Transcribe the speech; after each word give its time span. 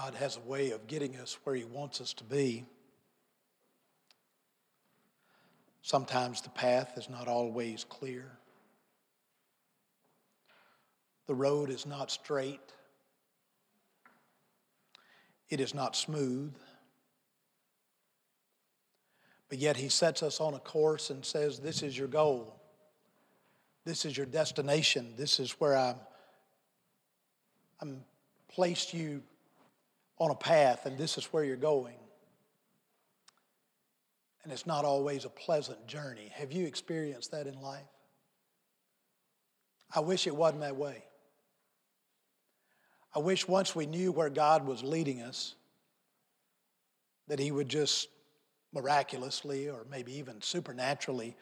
God 0.00 0.14
has 0.14 0.36
a 0.36 0.48
way 0.48 0.70
of 0.70 0.86
getting 0.86 1.16
us 1.16 1.36
where 1.42 1.56
He 1.56 1.64
wants 1.64 2.00
us 2.00 2.12
to 2.14 2.24
be. 2.24 2.64
Sometimes 5.82 6.40
the 6.40 6.50
path 6.50 6.92
is 6.96 7.10
not 7.10 7.26
always 7.26 7.82
clear. 7.82 8.30
The 11.26 11.34
road 11.34 11.68
is 11.68 11.84
not 11.84 12.12
straight. 12.12 12.60
It 15.48 15.58
is 15.58 15.74
not 15.74 15.96
smooth. 15.96 16.54
But 19.48 19.58
yet 19.58 19.76
he 19.76 19.88
sets 19.88 20.22
us 20.22 20.40
on 20.40 20.54
a 20.54 20.60
course 20.60 21.10
and 21.10 21.24
says, 21.24 21.58
This 21.58 21.82
is 21.82 21.98
your 21.98 22.08
goal. 22.08 22.54
This 23.84 24.04
is 24.04 24.16
your 24.16 24.26
destination. 24.26 25.14
This 25.16 25.40
is 25.40 25.52
where 25.52 25.76
I'm, 25.76 25.96
I'm 27.80 28.04
placed 28.48 28.94
you 28.94 29.22
on 30.18 30.30
a 30.30 30.34
path, 30.34 30.86
and 30.86 30.98
this 30.98 31.16
is 31.16 31.24
where 31.26 31.44
you're 31.44 31.56
going. 31.56 31.94
And 34.42 34.52
it's 34.52 34.66
not 34.66 34.84
always 34.84 35.24
a 35.24 35.28
pleasant 35.28 35.86
journey. 35.86 36.30
Have 36.34 36.52
you 36.52 36.66
experienced 36.66 37.32
that 37.32 37.46
in 37.46 37.60
life? 37.60 37.82
I 39.94 40.00
wish 40.00 40.26
it 40.26 40.34
wasn't 40.34 40.62
that 40.62 40.76
way. 40.76 41.04
I 43.14 43.20
wish 43.20 43.48
once 43.48 43.74
we 43.74 43.86
knew 43.86 44.12
where 44.12 44.30
God 44.30 44.66
was 44.66 44.82
leading 44.82 45.22
us, 45.22 45.54
that 47.28 47.38
He 47.38 47.50
would 47.50 47.68
just 47.68 48.08
miraculously 48.72 49.68
or 49.68 49.86
maybe 49.90 50.18
even 50.18 50.40
supernaturally 50.42 51.36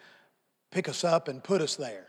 pick 0.70 0.88
us 0.88 1.04
up 1.04 1.28
and 1.28 1.42
put 1.42 1.60
us 1.60 1.76
there. 1.76 2.06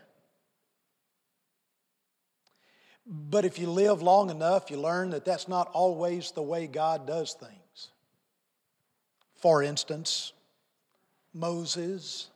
But 3.10 3.46
if 3.46 3.58
you 3.58 3.70
live 3.70 4.02
long 4.02 4.28
enough, 4.28 4.70
you 4.70 4.76
learn 4.76 5.10
that 5.10 5.24
that's 5.24 5.48
not 5.48 5.70
always 5.72 6.30
the 6.30 6.42
way 6.42 6.66
God 6.66 7.06
does 7.06 7.32
things. 7.32 7.88
For 9.36 9.62
instance, 9.62 10.34
Moses 11.32 12.28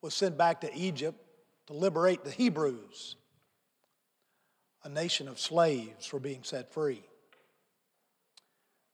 was 0.00 0.14
sent 0.14 0.38
back 0.38 0.60
to 0.60 0.72
Egypt 0.76 1.18
to 1.66 1.72
liberate 1.72 2.22
the 2.22 2.30
Hebrews. 2.30 3.16
A 4.84 4.88
nation 4.88 5.26
of 5.26 5.40
slaves 5.40 6.12
were 6.12 6.20
being 6.20 6.44
set 6.44 6.72
free. 6.72 7.02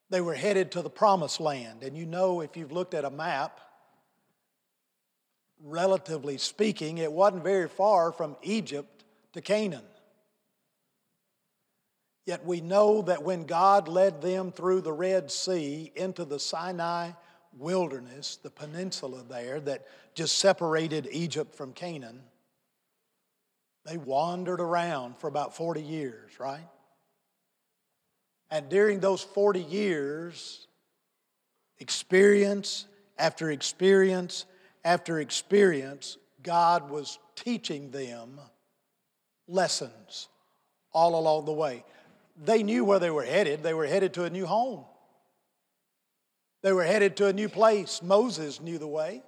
They 0.08 0.22
were 0.22 0.34
headed 0.34 0.72
to 0.72 0.82
the 0.82 0.88
promised 0.88 1.40
land. 1.40 1.82
And 1.82 1.94
you 1.94 2.06
know, 2.06 2.40
if 2.40 2.56
you've 2.56 2.72
looked 2.72 2.94
at 2.94 3.04
a 3.04 3.10
map, 3.10 3.60
relatively 5.62 6.38
speaking, 6.38 6.96
it 6.96 7.12
wasn't 7.12 7.42
very 7.42 7.68
far 7.68 8.12
from 8.12 8.36
Egypt 8.42 9.04
to 9.34 9.42
Canaan. 9.42 9.84
Yet 12.28 12.44
we 12.44 12.60
know 12.60 13.00
that 13.00 13.22
when 13.22 13.46
God 13.46 13.88
led 13.88 14.20
them 14.20 14.52
through 14.52 14.82
the 14.82 14.92
Red 14.92 15.30
Sea 15.30 15.90
into 15.96 16.26
the 16.26 16.38
Sinai 16.38 17.12
wilderness, 17.56 18.36
the 18.42 18.50
peninsula 18.50 19.24
there 19.26 19.60
that 19.60 19.86
just 20.12 20.36
separated 20.36 21.08
Egypt 21.10 21.54
from 21.54 21.72
Canaan, 21.72 22.20
they 23.86 23.96
wandered 23.96 24.60
around 24.60 25.16
for 25.16 25.26
about 25.26 25.56
40 25.56 25.80
years, 25.80 26.38
right? 26.38 26.68
And 28.50 28.68
during 28.68 29.00
those 29.00 29.22
40 29.22 29.62
years, 29.62 30.66
experience 31.78 32.84
after 33.16 33.50
experience 33.50 34.44
after 34.84 35.18
experience, 35.20 36.18
God 36.42 36.90
was 36.90 37.18
teaching 37.36 37.90
them 37.90 38.38
lessons 39.46 40.28
all 40.92 41.18
along 41.18 41.46
the 41.46 41.52
way. 41.54 41.84
They 42.40 42.62
knew 42.62 42.84
where 42.84 42.98
they 42.98 43.10
were 43.10 43.24
headed. 43.24 43.62
They 43.62 43.74
were 43.74 43.86
headed 43.86 44.14
to 44.14 44.24
a 44.24 44.30
new 44.30 44.46
home, 44.46 44.84
they 46.62 46.72
were 46.72 46.84
headed 46.84 47.16
to 47.18 47.26
a 47.26 47.32
new 47.32 47.48
place. 47.48 48.02
Moses 48.02 48.60
knew 48.60 48.78
the 48.78 48.88
way. 48.88 49.22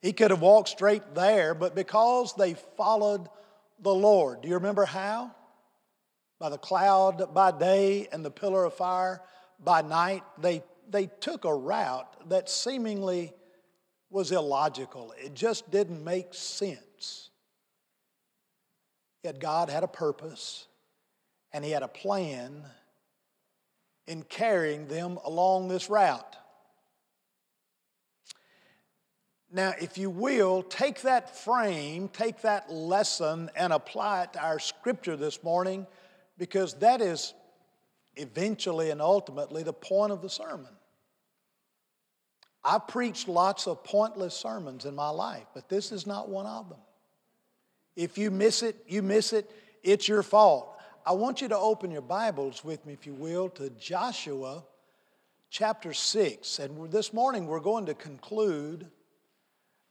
He 0.00 0.12
could 0.14 0.30
have 0.30 0.40
walked 0.40 0.70
straight 0.70 1.14
there, 1.14 1.54
but 1.54 1.74
because 1.74 2.34
they 2.34 2.54
followed 2.76 3.28
the 3.78 3.94
Lord, 3.94 4.40
do 4.40 4.48
you 4.48 4.54
remember 4.54 4.86
how? 4.86 5.30
By 6.38 6.48
the 6.48 6.58
cloud 6.58 7.34
by 7.34 7.50
day 7.50 8.08
and 8.10 8.24
the 8.24 8.30
pillar 8.30 8.64
of 8.64 8.72
fire 8.72 9.20
by 9.62 9.82
night, 9.82 10.22
they, 10.38 10.62
they 10.88 11.06
took 11.06 11.44
a 11.44 11.54
route 11.54 12.30
that 12.30 12.48
seemingly 12.48 13.34
was 14.08 14.32
illogical. 14.32 15.12
It 15.22 15.34
just 15.34 15.70
didn't 15.70 16.02
make 16.02 16.32
sense. 16.32 17.30
Yet 19.22 19.38
God 19.38 19.68
had 19.68 19.84
a 19.84 19.88
purpose 19.88 20.66
and 21.52 21.64
He 21.64 21.70
had 21.70 21.82
a 21.82 21.88
plan 21.88 22.64
in 24.06 24.22
carrying 24.22 24.88
them 24.88 25.18
along 25.24 25.68
this 25.68 25.88
route. 25.88 26.36
Now, 29.52 29.72
if 29.80 29.98
you 29.98 30.10
will, 30.10 30.62
take 30.62 31.02
that 31.02 31.36
frame, 31.36 32.08
take 32.08 32.42
that 32.42 32.72
lesson, 32.72 33.50
and 33.56 33.72
apply 33.72 34.24
it 34.24 34.32
to 34.34 34.42
our 34.42 34.60
scripture 34.60 35.16
this 35.16 35.42
morning 35.42 35.86
because 36.38 36.74
that 36.74 37.00
is 37.00 37.34
eventually 38.16 38.90
and 38.90 39.02
ultimately 39.02 39.62
the 39.62 39.72
point 39.72 40.12
of 40.12 40.22
the 40.22 40.30
sermon. 40.30 40.70
I've 42.62 42.86
preached 42.86 43.26
lots 43.26 43.66
of 43.66 43.82
pointless 43.82 44.34
sermons 44.34 44.84
in 44.84 44.94
my 44.94 45.08
life, 45.08 45.46
but 45.54 45.68
this 45.68 45.92
is 45.92 46.06
not 46.06 46.28
one 46.28 46.46
of 46.46 46.68
them. 46.68 46.78
If 47.96 48.18
you 48.18 48.30
miss 48.30 48.62
it, 48.62 48.76
you 48.86 49.02
miss 49.02 49.32
it, 49.32 49.50
it's 49.82 50.06
your 50.06 50.22
fault. 50.22 50.79
I 51.06 51.12
want 51.12 51.40
you 51.40 51.48
to 51.48 51.56
open 51.56 51.90
your 51.90 52.02
Bibles 52.02 52.62
with 52.62 52.84
me, 52.84 52.92
if 52.92 53.06
you 53.06 53.14
will, 53.14 53.48
to 53.50 53.70
Joshua 53.70 54.62
chapter 55.48 55.94
6. 55.94 56.58
And 56.58 56.92
this 56.92 57.14
morning 57.14 57.46
we're 57.46 57.58
going 57.60 57.86
to 57.86 57.94
conclude 57.94 58.86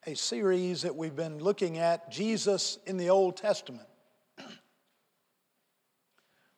a 0.05 0.15
series 0.15 0.83
that 0.83 0.95
we've 0.95 1.15
been 1.15 1.39
looking 1.39 1.79
at 1.79 2.11
Jesus 2.11 2.77
in 2.85 2.97
the 2.97 3.09
Old 3.09 3.37
Testament. 3.37 3.87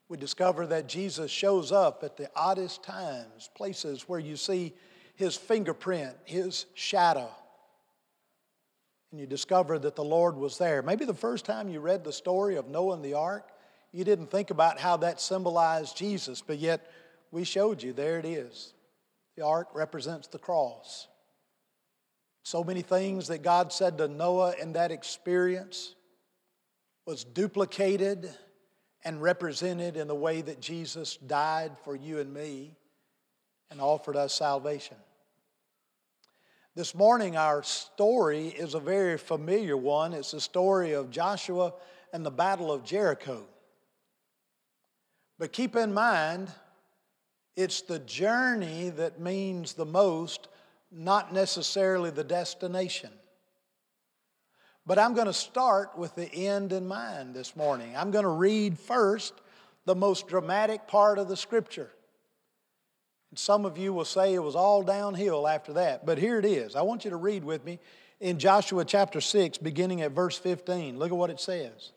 we 0.10 0.18
discover 0.18 0.68
that 0.68 0.86
Jesus 0.86 1.32
shows 1.32 1.72
up 1.72 2.04
at 2.04 2.18
the 2.18 2.30
oddest 2.36 2.84
times, 2.84 3.50
places 3.56 4.10
where 4.10 4.20
you 4.20 4.36
see 4.36 4.74
his 5.16 5.38
fingerprint, 5.38 6.18
his 6.26 6.66
shadow. 6.74 7.30
And 9.12 9.20
you 9.22 9.28
discover 9.28 9.80
that 9.80 9.96
the 9.96 10.04
Lord 10.04 10.36
was 10.36 10.58
there. 10.58 10.82
Maybe 10.82 11.06
the 11.06 11.14
first 11.14 11.46
time 11.46 11.70
you 11.70 11.80
read 11.80 12.04
the 12.04 12.12
story 12.12 12.58
of 12.58 12.68
Noah 12.68 12.96
and 12.96 13.06
the 13.06 13.14
ark, 13.14 13.48
you 13.92 14.04
didn't 14.04 14.32
think 14.32 14.52
about 14.52 14.80
how 14.80 14.98
that 14.98 15.20
symbolized 15.20 15.98
Jesus, 15.98 16.42
but 16.42 16.58
yet 16.58 16.92
we 17.32 17.44
showed 17.44 17.84
you 17.84 17.94
there 17.94 18.20
it 18.20 18.26
is. 18.26 18.74
The 19.36 19.46
ark 19.46 19.70
represents 19.74 20.28
the 20.28 20.40
cross. 20.40 21.08
So 22.44 22.64
many 22.64 22.82
things 22.82 23.28
that 23.28 23.44
God 23.44 23.72
said 23.72 23.98
to 23.98 24.08
Noah 24.08 24.56
in 24.60 24.74
that 24.74 24.92
experience 24.92 25.96
was 27.06 27.24
duplicated 27.24 28.34
and 29.04 29.22
represented 29.22 29.98
in 29.98 30.08
the 30.08 30.16
way 30.16 30.42
that 30.42 30.62
Jesus 30.62 31.18
died 31.18 31.72
for 31.84 31.96
you 31.96 32.20
and 32.20 32.34
me 32.34 32.76
and 33.70 33.82
offered 33.82 34.16
us 34.16 34.34
salvation. 34.34 34.98
This 36.76 36.96
morning, 36.96 37.36
our 37.36 37.64
story 37.64 38.48
is 38.48 38.76
a 38.76 38.80
very 38.80 39.18
familiar 39.18 39.76
one. 39.76 40.14
It's 40.14 40.32
the 40.32 40.42
story 40.42 40.94
of 40.94 41.12
Joshua 41.12 41.74
and 42.14 42.26
the 42.26 42.32
Battle 42.32 42.72
of 42.72 42.86
Jericho. 42.86 43.44
But 45.42 45.54
keep 45.54 45.76
in 45.76 45.92
mind, 45.92 46.52
it's 47.56 47.82
the 47.82 47.98
journey 47.98 48.90
that 48.90 49.20
means 49.20 49.74
the 49.74 49.88
most 49.88 50.50
not 50.92 51.34
necessarily 51.34 52.12
the 52.12 52.24
destination. 52.24 53.10
But 54.86 55.00
I'm 55.00 55.16
going 55.16 55.26
to 55.26 55.34
start 55.34 55.98
with 55.98 56.14
the 56.14 56.32
end 56.32 56.74
in 56.74 56.88
mind 56.88 57.34
this 57.34 57.56
morning. 57.56 57.98
I'm 57.98 58.12
going 58.12 58.24
to 58.24 58.30
read 58.30 58.78
first 58.78 59.34
the 59.86 59.96
most 59.96 60.28
dramatic 60.28 60.86
part 60.86 61.18
of 61.18 61.28
the 61.28 61.36
scripture. 61.36 61.90
And 63.32 63.40
some 63.40 63.66
of 63.66 63.80
you 63.80 63.94
will 63.94 64.06
say 64.06 64.36
it 64.36 64.44
was 64.44 64.56
all 64.56 64.84
downhill 64.84 65.48
after 65.48 65.74
that, 65.74 66.06
but 66.06 66.20
here 66.20 66.38
it 66.38 66.46
is. 66.46 66.76
I 66.76 66.84
want 66.84 67.04
you 67.04 67.10
to 67.10 67.18
read 67.18 67.44
with 67.44 67.66
me 67.66 67.80
in 68.20 68.38
Joshua 68.38 68.86
chapter 68.86 69.20
6, 69.20 69.58
beginning 69.58 70.02
at 70.02 70.12
verse 70.12 70.38
15. 70.38 71.00
Look 71.00 71.10
at 71.10 71.18
what 71.18 71.32
it 71.32 71.40
says. 71.40 71.94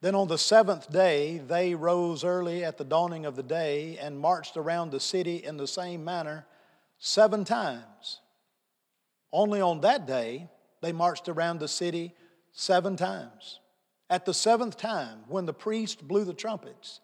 Then 0.00 0.14
on 0.14 0.28
the 0.28 0.38
seventh 0.38 0.90
day, 0.90 1.38
they 1.38 1.74
rose 1.74 2.24
early 2.24 2.64
at 2.64 2.78
the 2.78 2.84
dawning 2.84 3.26
of 3.26 3.36
the 3.36 3.42
day 3.42 3.98
and 3.98 4.18
marched 4.18 4.56
around 4.56 4.90
the 4.90 5.00
city 5.00 5.44
in 5.44 5.58
the 5.58 5.66
same 5.66 6.04
manner 6.04 6.46
seven 6.98 7.44
times. 7.44 8.20
Only 9.32 9.60
on 9.60 9.82
that 9.82 10.06
day, 10.06 10.48
they 10.80 10.92
marched 10.92 11.28
around 11.28 11.60
the 11.60 11.68
city 11.68 12.14
seven 12.52 12.96
times. 12.96 13.60
At 14.08 14.24
the 14.24 14.34
seventh 14.34 14.76
time, 14.76 15.20
when 15.28 15.44
the 15.44 15.52
priest 15.52 16.06
blew 16.06 16.24
the 16.24 16.34
trumpets, 16.34 17.00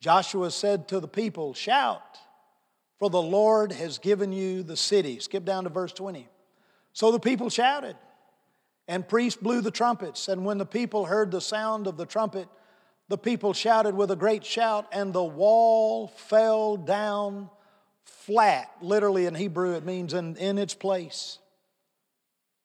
Joshua 0.00 0.50
said 0.50 0.88
to 0.88 1.00
the 1.00 1.08
people, 1.08 1.54
Shout, 1.54 2.18
for 2.98 3.10
the 3.10 3.20
Lord 3.20 3.72
has 3.72 3.98
given 3.98 4.32
you 4.32 4.62
the 4.62 4.76
city. 4.76 5.18
Skip 5.18 5.44
down 5.44 5.64
to 5.64 5.70
verse 5.70 5.92
20. 5.92 6.28
So 6.92 7.10
the 7.10 7.20
people 7.20 7.50
shouted, 7.50 7.96
and 8.88 9.06
priests 9.06 9.40
blew 9.40 9.60
the 9.60 9.70
trumpets. 9.70 10.28
And 10.28 10.44
when 10.44 10.58
the 10.58 10.66
people 10.66 11.04
heard 11.04 11.30
the 11.30 11.42
sound 11.42 11.86
of 11.86 11.98
the 11.98 12.06
trumpet, 12.06 12.48
the 13.08 13.18
people 13.18 13.52
shouted 13.52 13.94
with 13.94 14.10
a 14.10 14.16
great 14.16 14.44
shout, 14.44 14.86
and 14.90 15.12
the 15.12 15.22
wall 15.22 16.08
fell 16.08 16.76
down 16.76 17.50
flat. 18.04 18.70
Literally 18.80 19.26
in 19.26 19.34
Hebrew, 19.34 19.74
it 19.74 19.84
means 19.84 20.14
in, 20.14 20.36
in 20.36 20.58
its 20.58 20.74
place. 20.74 21.38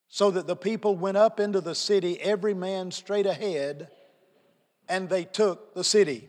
So 0.08 0.30
that 0.30 0.46
the 0.46 0.56
people 0.56 0.96
went 0.96 1.16
up 1.16 1.40
into 1.40 1.60
the 1.60 1.74
city, 1.74 2.20
every 2.20 2.54
man 2.54 2.90
straight 2.90 3.26
ahead, 3.26 3.88
and 4.88 5.08
they 5.08 5.24
took 5.24 5.74
the 5.74 5.84
city. 5.84 6.28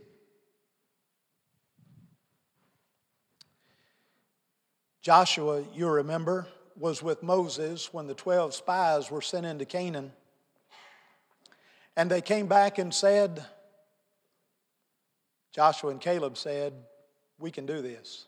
Joshua, 5.01 5.63
you 5.73 5.87
remember, 5.87 6.47
was 6.77 7.01
with 7.01 7.23
Moses 7.23 7.93
when 7.93 8.07
the 8.07 8.13
12 8.13 8.53
spies 8.53 9.09
were 9.09 9.21
sent 9.21 9.45
into 9.45 9.65
Canaan. 9.65 10.11
And 11.95 12.11
they 12.11 12.21
came 12.21 12.47
back 12.47 12.77
and 12.77 12.93
said, 12.93 13.45
Joshua 15.53 15.91
and 15.91 16.01
Caleb 16.01 16.37
said, 16.37 16.73
We 17.39 17.51
can 17.51 17.65
do 17.65 17.81
this. 17.81 18.25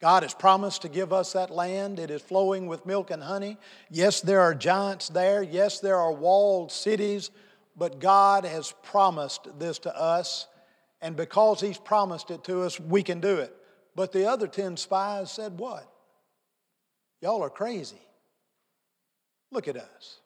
God 0.00 0.22
has 0.22 0.32
promised 0.32 0.82
to 0.82 0.88
give 0.88 1.12
us 1.12 1.34
that 1.34 1.50
land. 1.50 1.98
It 1.98 2.10
is 2.10 2.22
flowing 2.22 2.66
with 2.66 2.86
milk 2.86 3.10
and 3.10 3.22
honey. 3.22 3.58
Yes, 3.90 4.22
there 4.22 4.40
are 4.40 4.54
giants 4.54 5.08
there. 5.08 5.42
Yes, 5.42 5.80
there 5.80 5.98
are 5.98 6.12
walled 6.12 6.72
cities, 6.72 7.30
but 7.76 8.00
God 8.00 8.46
has 8.46 8.72
promised 8.82 9.46
this 9.58 9.78
to 9.80 9.94
us. 9.94 10.46
And 11.02 11.16
because 11.16 11.60
He's 11.60 11.76
promised 11.76 12.30
it 12.30 12.44
to 12.44 12.62
us, 12.62 12.80
we 12.80 13.02
can 13.02 13.20
do 13.20 13.36
it. 13.36 13.54
But 13.94 14.12
the 14.12 14.26
other 14.26 14.46
10 14.46 14.78
spies 14.78 15.30
said, 15.30 15.58
What? 15.58 15.89
Y'all 17.20 17.42
are 17.42 17.50
crazy. 17.50 18.00
Look 19.50 19.68
at 19.68 19.76
us. 19.76 20.20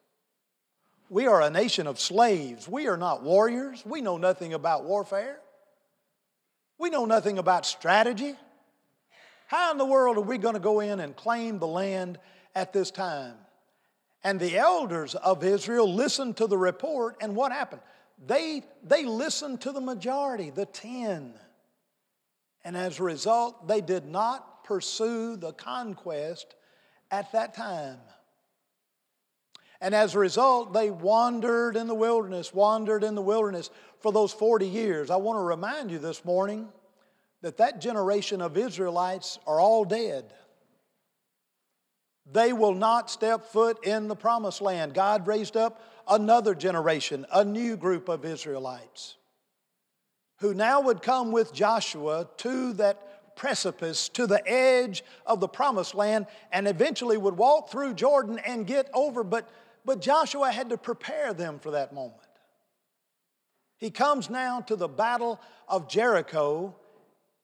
We 1.08 1.26
are 1.26 1.42
a 1.42 1.50
nation 1.50 1.86
of 1.86 2.00
slaves. 2.00 2.68
We 2.68 2.88
are 2.88 2.96
not 2.96 3.22
warriors. 3.22 3.84
We 3.84 4.00
know 4.00 4.16
nothing 4.16 4.54
about 4.54 4.84
warfare. 4.84 5.38
We 6.78 6.90
know 6.90 7.04
nothing 7.04 7.38
about 7.38 7.66
strategy. 7.66 8.34
How 9.46 9.70
in 9.72 9.78
the 9.78 9.84
world 9.84 10.16
are 10.16 10.22
we 10.22 10.38
going 10.38 10.54
to 10.54 10.60
go 10.60 10.80
in 10.80 11.00
and 11.00 11.14
claim 11.14 11.58
the 11.58 11.66
land 11.66 12.18
at 12.54 12.72
this 12.72 12.90
time? 12.90 13.34
And 14.22 14.40
the 14.40 14.56
elders 14.56 15.14
of 15.14 15.44
Israel 15.44 15.92
listened 15.92 16.38
to 16.38 16.46
the 16.46 16.56
report, 16.56 17.16
and 17.20 17.36
what 17.36 17.52
happened? 17.52 17.82
They, 18.26 18.64
they 18.82 19.04
listened 19.04 19.60
to 19.62 19.72
the 19.72 19.82
majority, 19.82 20.50
the 20.50 20.66
10. 20.66 21.34
And 22.64 22.76
as 22.76 22.98
a 22.98 23.02
result, 23.02 23.68
they 23.68 23.82
did 23.82 24.06
not 24.06 24.64
pursue 24.64 25.36
the 25.36 25.52
conquest 25.52 26.54
at 27.10 27.32
that 27.32 27.54
time. 27.54 27.98
And 29.80 29.94
as 29.94 30.14
a 30.14 30.18
result, 30.18 30.72
they 30.72 30.90
wandered 30.90 31.76
in 31.76 31.86
the 31.86 31.94
wilderness, 31.94 32.54
wandered 32.54 33.04
in 33.04 33.14
the 33.14 33.22
wilderness 33.22 33.70
for 34.00 34.12
those 34.12 34.32
40 34.32 34.66
years. 34.66 35.10
I 35.10 35.16
want 35.16 35.38
to 35.38 35.42
remind 35.42 35.90
you 35.90 35.98
this 35.98 36.24
morning 36.24 36.68
that 37.42 37.58
that 37.58 37.80
generation 37.80 38.40
of 38.40 38.56
Israelites 38.56 39.38
are 39.46 39.60
all 39.60 39.84
dead. 39.84 40.32
They 42.30 42.54
will 42.54 42.74
not 42.74 43.10
step 43.10 43.46
foot 43.46 43.84
in 43.84 44.08
the 44.08 44.16
promised 44.16 44.62
land. 44.62 44.94
God 44.94 45.26
raised 45.26 45.56
up 45.56 45.82
another 46.08 46.54
generation, 46.54 47.26
a 47.30 47.44
new 47.44 47.76
group 47.76 48.08
of 48.08 48.24
Israelites 48.24 49.16
who 50.38 50.54
now 50.54 50.80
would 50.80 51.02
come 51.02 51.32
with 51.32 51.52
Joshua 51.52 52.28
to 52.38 52.72
that 52.74 53.13
precipice, 53.36 54.08
to 54.10 54.26
the 54.26 54.46
edge 54.48 55.04
of 55.26 55.40
the 55.40 55.48
promised 55.48 55.94
land, 55.94 56.26
and 56.52 56.66
eventually 56.68 57.16
would 57.16 57.36
walk 57.36 57.70
through 57.70 57.94
Jordan 57.94 58.38
and 58.46 58.66
get 58.66 58.88
over. 58.94 59.24
But, 59.24 59.48
but 59.84 60.00
Joshua 60.00 60.50
had 60.50 60.70
to 60.70 60.76
prepare 60.76 61.34
them 61.34 61.58
for 61.58 61.72
that 61.72 61.92
moment. 61.92 62.20
He 63.78 63.90
comes 63.90 64.30
now 64.30 64.60
to 64.62 64.76
the 64.76 64.88
battle 64.88 65.40
of 65.68 65.88
Jericho, 65.88 66.74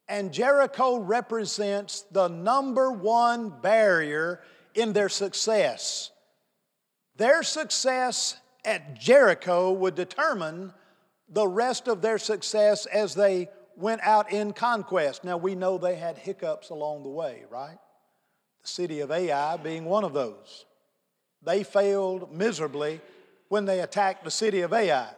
and 0.09 0.33
Jericho 0.33 0.99
represents 0.99 2.03
the 2.11 2.29
number 2.29 2.91
one 2.91 3.51
barrier 3.61 4.41
in 4.75 4.93
their 4.93 5.09
success. 5.09 6.11
Their 7.17 7.43
success 7.43 8.37
at 8.65 8.99
Jericho 8.99 9.73
would 9.73 9.95
determine 9.95 10.73
the 11.29 11.47
rest 11.47 11.89
of 11.89 12.03
their 12.03 12.19
success 12.19 12.87
as 12.87 13.15
they 13.15 13.49
went 13.81 14.03
out 14.03 14.33
in 14.33 14.53
conquest. 14.53 15.25
Now, 15.25 15.37
we 15.37 15.55
know 15.55 15.79
they 15.79 15.97
had 15.97 16.19
hiccups 16.19 16.71
along 16.71 17.03
the 17.03 17.09
way, 17.09 17.45
right? 17.51 17.79
The 18.63 18.69
city 18.69 19.01
of 19.01 19.11
Ai 19.11 19.57
being 19.57 19.85
one 19.85 20.05
of 20.05 20.13
those. 20.13 20.67
They 21.43 21.63
failed 21.63 22.33
miserably 22.33 23.01
when 23.49 23.65
they 23.65 23.81
attacked 23.81 24.25
the 24.25 24.31
city 24.31 24.61
of 24.61 24.73
Ai. 24.73 25.09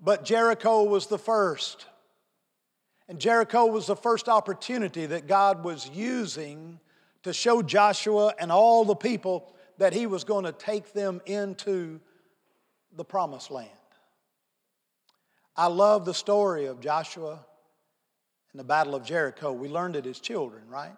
But 0.00 0.24
Jericho 0.24 0.82
was 0.84 1.06
the 1.06 1.18
first. 1.18 1.86
And 3.08 3.18
Jericho 3.18 3.66
was 3.66 3.86
the 3.86 3.96
first 3.96 4.28
opportunity 4.28 5.06
that 5.06 5.26
God 5.26 5.64
was 5.64 5.88
using 5.94 6.80
to 7.22 7.32
show 7.32 7.62
Joshua 7.62 8.34
and 8.38 8.50
all 8.50 8.84
the 8.84 8.96
people 8.96 9.54
that 9.78 9.92
he 9.92 10.06
was 10.06 10.24
going 10.24 10.44
to 10.44 10.52
take 10.52 10.92
them 10.92 11.20
into 11.26 12.00
the 12.96 13.04
promised 13.04 13.50
land. 13.50 13.70
I 15.56 15.68
love 15.68 16.04
the 16.04 16.12
story 16.12 16.66
of 16.66 16.80
Joshua 16.80 17.44
and 18.52 18.60
the 18.60 18.64
Battle 18.64 18.94
of 18.94 19.04
Jericho. 19.04 19.52
We 19.52 19.68
learned 19.68 19.96
it 19.96 20.06
as 20.06 20.20
children, 20.20 20.62
right? 20.68 20.96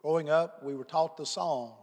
Growing 0.00 0.28
up, 0.28 0.64
we 0.64 0.74
were 0.74 0.84
taught 0.84 1.16
the 1.16 1.26
song. 1.26 1.74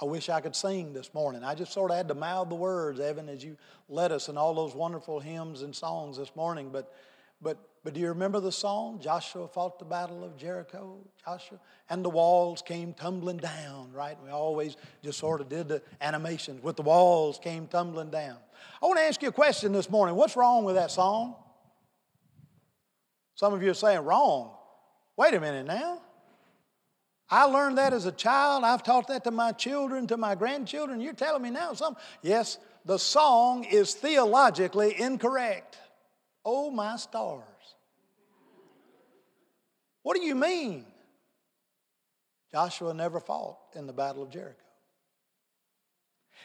I 0.00 0.04
wish 0.04 0.28
I 0.28 0.40
could 0.40 0.54
sing 0.54 0.92
this 0.92 1.12
morning. 1.14 1.42
I 1.42 1.54
just 1.54 1.72
sort 1.72 1.90
of 1.90 1.96
had 1.96 2.08
to 2.08 2.14
mouth 2.14 2.50
the 2.50 2.54
words, 2.54 3.00
Evan, 3.00 3.28
as 3.30 3.42
you 3.42 3.56
led 3.88 4.12
us 4.12 4.28
in 4.28 4.36
all 4.36 4.54
those 4.54 4.74
wonderful 4.74 5.20
hymns 5.20 5.62
and 5.62 5.74
songs 5.74 6.18
this 6.18 6.36
morning. 6.36 6.68
But, 6.70 6.92
but, 7.40 7.58
but 7.82 7.94
do 7.94 8.00
you 8.00 8.08
remember 8.08 8.40
the 8.40 8.52
song? 8.52 9.00
Joshua 9.00 9.48
fought 9.48 9.78
the 9.78 9.86
battle 9.86 10.22
of 10.22 10.36
Jericho, 10.36 10.98
Joshua, 11.24 11.58
and 11.88 12.04
the 12.04 12.10
walls 12.10 12.62
came 12.62 12.92
tumbling 12.92 13.38
down, 13.38 13.90
right? 13.92 14.16
We 14.22 14.30
always 14.30 14.76
just 15.02 15.18
sort 15.18 15.40
of 15.40 15.48
did 15.48 15.68
the 15.68 15.82
animations 16.00 16.62
with 16.62 16.76
the 16.76 16.82
walls 16.82 17.40
came 17.42 17.66
tumbling 17.66 18.10
down. 18.10 18.36
I 18.82 18.86
want 18.86 18.98
to 18.98 19.04
ask 19.04 19.22
you 19.22 19.28
a 19.28 19.32
question 19.32 19.72
this 19.72 19.90
morning. 19.90 20.14
What's 20.14 20.36
wrong 20.36 20.64
with 20.64 20.76
that 20.76 20.90
song? 20.90 21.36
Some 23.34 23.54
of 23.54 23.62
you 23.62 23.70
are 23.70 23.74
saying, 23.74 24.00
wrong. 24.00 24.52
Wait 25.16 25.34
a 25.34 25.40
minute 25.40 25.66
now. 25.66 26.00
I 27.30 27.44
learned 27.44 27.78
that 27.78 27.92
as 27.92 28.06
a 28.06 28.12
child. 28.12 28.64
I've 28.64 28.82
taught 28.82 29.08
that 29.08 29.24
to 29.24 29.30
my 29.30 29.52
children, 29.52 30.06
to 30.06 30.16
my 30.16 30.34
grandchildren. 30.34 31.00
You're 31.00 31.12
telling 31.12 31.42
me 31.42 31.50
now 31.50 31.74
something? 31.74 32.02
Yes, 32.22 32.58
the 32.84 32.98
song 32.98 33.64
is 33.64 33.94
theologically 33.94 34.98
incorrect. 34.98 35.76
Oh, 36.44 36.70
my 36.70 36.96
stars. 36.96 37.44
What 40.02 40.16
do 40.16 40.22
you 40.22 40.34
mean? 40.34 40.86
Joshua 42.50 42.94
never 42.94 43.20
fought 43.20 43.58
in 43.74 43.86
the 43.86 43.92
Battle 43.92 44.22
of 44.22 44.30
Jericho. 44.30 44.56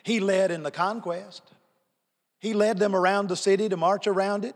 He 0.03 0.19
led 0.19 0.51
in 0.51 0.63
the 0.63 0.71
conquest. 0.71 1.43
He 2.43 2.53
led 2.53 2.77
them 2.77 2.93
around 2.93 3.29
the 3.29 3.38
city 3.38 3.69
to 3.69 3.77
march 3.77 4.05
around 4.05 4.43
it 4.43 4.53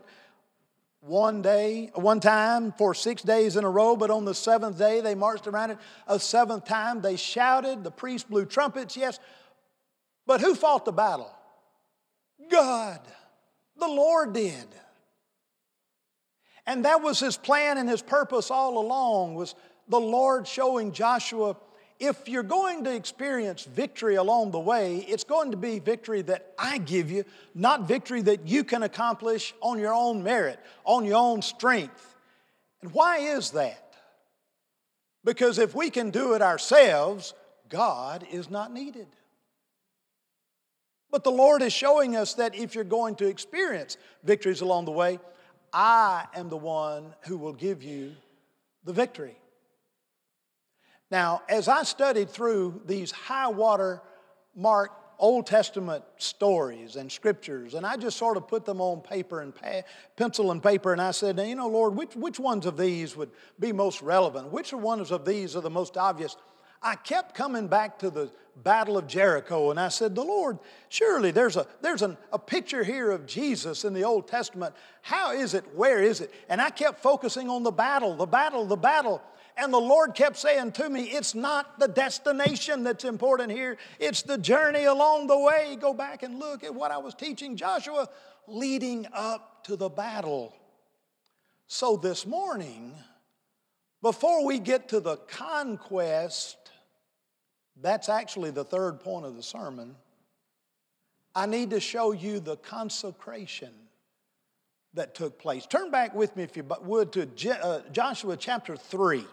one 1.00 1.40
day, 1.40 1.90
one 1.94 2.20
time 2.20 2.70
for 2.72 2.92
six 2.92 3.22
days 3.22 3.56
in 3.56 3.64
a 3.64 3.70
row, 3.70 3.96
but 3.96 4.10
on 4.10 4.26
the 4.26 4.34
seventh 4.34 4.76
day 4.76 5.00
they 5.00 5.14
marched 5.14 5.46
around 5.46 5.70
it 5.70 5.78
a 6.06 6.20
seventh 6.20 6.66
time. 6.66 7.00
They 7.00 7.16
shouted, 7.16 7.82
the 7.82 7.90
priests 7.90 8.28
blew 8.28 8.44
trumpets, 8.44 8.94
yes. 8.94 9.18
But 10.26 10.42
who 10.42 10.54
fought 10.54 10.84
the 10.84 10.92
battle? 10.92 11.34
God. 12.50 13.00
The 13.78 13.88
Lord 13.88 14.34
did. 14.34 14.66
And 16.66 16.84
that 16.84 17.00
was 17.00 17.18
his 17.18 17.38
plan 17.38 17.78
and 17.78 17.88
his 17.88 18.02
purpose 18.02 18.50
all 18.50 18.76
along 18.76 19.34
was 19.34 19.54
the 19.88 19.98
Lord 19.98 20.46
showing 20.46 20.92
Joshua 20.92 21.56
if 21.98 22.28
you're 22.28 22.44
going 22.44 22.84
to 22.84 22.94
experience 22.94 23.64
victory 23.64 24.14
along 24.14 24.52
the 24.52 24.60
way, 24.60 24.98
it's 24.98 25.24
going 25.24 25.50
to 25.50 25.56
be 25.56 25.80
victory 25.80 26.22
that 26.22 26.54
I 26.58 26.78
give 26.78 27.10
you, 27.10 27.24
not 27.54 27.88
victory 27.88 28.22
that 28.22 28.46
you 28.46 28.62
can 28.62 28.84
accomplish 28.84 29.52
on 29.60 29.78
your 29.80 29.92
own 29.92 30.22
merit, 30.22 30.60
on 30.84 31.04
your 31.04 31.16
own 31.16 31.42
strength. 31.42 32.14
And 32.82 32.92
why 32.92 33.18
is 33.18 33.50
that? 33.50 33.94
Because 35.24 35.58
if 35.58 35.74
we 35.74 35.90
can 35.90 36.10
do 36.10 36.34
it 36.34 36.42
ourselves, 36.42 37.34
God 37.68 38.24
is 38.30 38.48
not 38.48 38.72
needed. 38.72 39.08
But 41.10 41.24
the 41.24 41.30
Lord 41.30 41.62
is 41.62 41.72
showing 41.72 42.14
us 42.14 42.34
that 42.34 42.54
if 42.54 42.74
you're 42.74 42.84
going 42.84 43.16
to 43.16 43.26
experience 43.26 43.96
victories 44.22 44.60
along 44.60 44.84
the 44.84 44.92
way, 44.92 45.18
I 45.72 46.26
am 46.34 46.48
the 46.48 46.56
one 46.56 47.14
who 47.22 47.38
will 47.38 47.52
give 47.52 47.82
you 47.82 48.14
the 48.84 48.92
victory. 48.92 49.36
Now, 51.10 51.42
as 51.48 51.68
I 51.68 51.84
studied 51.84 52.30
through 52.30 52.82
these 52.86 53.10
high 53.10 53.48
water 53.48 54.02
mark 54.54 54.92
Old 55.18 55.46
Testament 55.46 56.04
stories 56.18 56.96
and 56.96 57.10
scriptures, 57.10 57.74
and 57.74 57.84
I 57.84 57.96
just 57.96 58.16
sort 58.16 58.36
of 58.36 58.46
put 58.46 58.64
them 58.64 58.80
on 58.80 59.00
paper 59.00 59.40
and 59.40 59.54
pa- 59.54 59.82
pencil 60.16 60.52
and 60.52 60.62
paper, 60.62 60.92
and 60.92 61.02
I 61.02 61.10
said, 61.10 61.38
you 61.40 61.56
know, 61.56 61.68
Lord, 61.68 61.96
which, 61.96 62.14
which 62.14 62.38
ones 62.38 62.66
of 62.66 62.76
these 62.76 63.16
would 63.16 63.30
be 63.58 63.72
most 63.72 64.00
relevant? 64.00 64.52
Which 64.52 64.72
ones 64.72 65.10
of 65.10 65.24
these 65.24 65.56
are 65.56 65.60
the 65.60 65.70
most 65.70 65.96
obvious? 65.96 66.36
I 66.80 66.94
kept 66.94 67.34
coming 67.34 67.66
back 67.66 67.98
to 68.00 68.10
the 68.10 68.30
Battle 68.62 68.96
of 68.96 69.06
Jericho, 69.06 69.70
and 69.70 69.78
I 69.78 69.88
said, 69.88 70.14
The 70.14 70.22
Lord, 70.22 70.58
surely 70.88 71.30
there's, 71.30 71.56
a, 71.56 71.66
there's 71.80 72.02
an, 72.02 72.16
a 72.32 72.38
picture 72.38 72.84
here 72.84 73.10
of 73.10 73.26
Jesus 73.26 73.84
in 73.84 73.94
the 73.94 74.04
Old 74.04 74.28
Testament. 74.28 74.74
How 75.02 75.32
is 75.32 75.54
it? 75.54 75.64
Where 75.74 76.02
is 76.02 76.20
it? 76.20 76.32
And 76.48 76.60
I 76.60 76.70
kept 76.70 77.00
focusing 77.00 77.48
on 77.48 77.62
the 77.62 77.70
battle, 77.70 78.16
the 78.16 78.26
battle, 78.26 78.64
the 78.64 78.76
battle. 78.76 79.22
And 79.60 79.74
the 79.74 79.78
Lord 79.78 80.14
kept 80.14 80.36
saying 80.36 80.72
to 80.72 80.88
me, 80.88 81.02
It's 81.02 81.34
not 81.34 81.80
the 81.80 81.88
destination 81.88 82.84
that's 82.84 83.04
important 83.04 83.50
here, 83.50 83.76
it's 83.98 84.22
the 84.22 84.38
journey 84.38 84.84
along 84.84 85.26
the 85.26 85.38
way. 85.38 85.76
Go 85.78 85.92
back 85.92 86.22
and 86.22 86.38
look 86.38 86.62
at 86.62 86.72
what 86.72 86.92
I 86.92 86.98
was 86.98 87.14
teaching 87.14 87.56
Joshua 87.56 88.08
leading 88.46 89.06
up 89.12 89.64
to 89.64 89.74
the 89.74 89.88
battle. 89.88 90.54
So 91.66 91.96
this 91.96 92.24
morning, 92.24 92.94
before 94.00 94.46
we 94.46 94.60
get 94.60 94.90
to 94.90 95.00
the 95.00 95.16
conquest, 95.16 96.56
that's 97.82 98.08
actually 98.08 98.52
the 98.52 98.64
third 98.64 99.00
point 99.00 99.26
of 99.26 99.36
the 99.36 99.42
sermon. 99.42 99.96
I 101.34 101.46
need 101.46 101.70
to 101.70 101.80
show 101.80 102.12
you 102.12 102.38
the 102.38 102.56
consecration 102.56 103.72
that 104.94 105.14
took 105.14 105.38
place. 105.38 105.66
Turn 105.66 105.90
back 105.90 106.14
with 106.14 106.36
me, 106.36 106.44
if 106.44 106.56
you 106.56 106.64
would, 106.82 107.12
to 107.12 107.28
uh, 107.60 107.82
Joshua 107.92 108.36
chapter 108.36 108.76
3. 108.76 109.24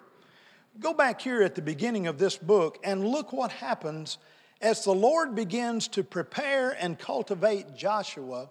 Go 0.79 0.93
back 0.93 1.21
here 1.21 1.41
at 1.41 1.55
the 1.55 1.61
beginning 1.61 2.07
of 2.07 2.17
this 2.17 2.37
book 2.37 2.79
and 2.83 3.07
look 3.07 3.31
what 3.31 3.51
happens 3.51 4.17
as 4.61 4.83
the 4.83 4.93
Lord 4.93 5.33
begins 5.33 5.87
to 5.89 6.03
prepare 6.03 6.71
and 6.71 6.99
cultivate 6.99 7.75
Joshua 7.75 8.49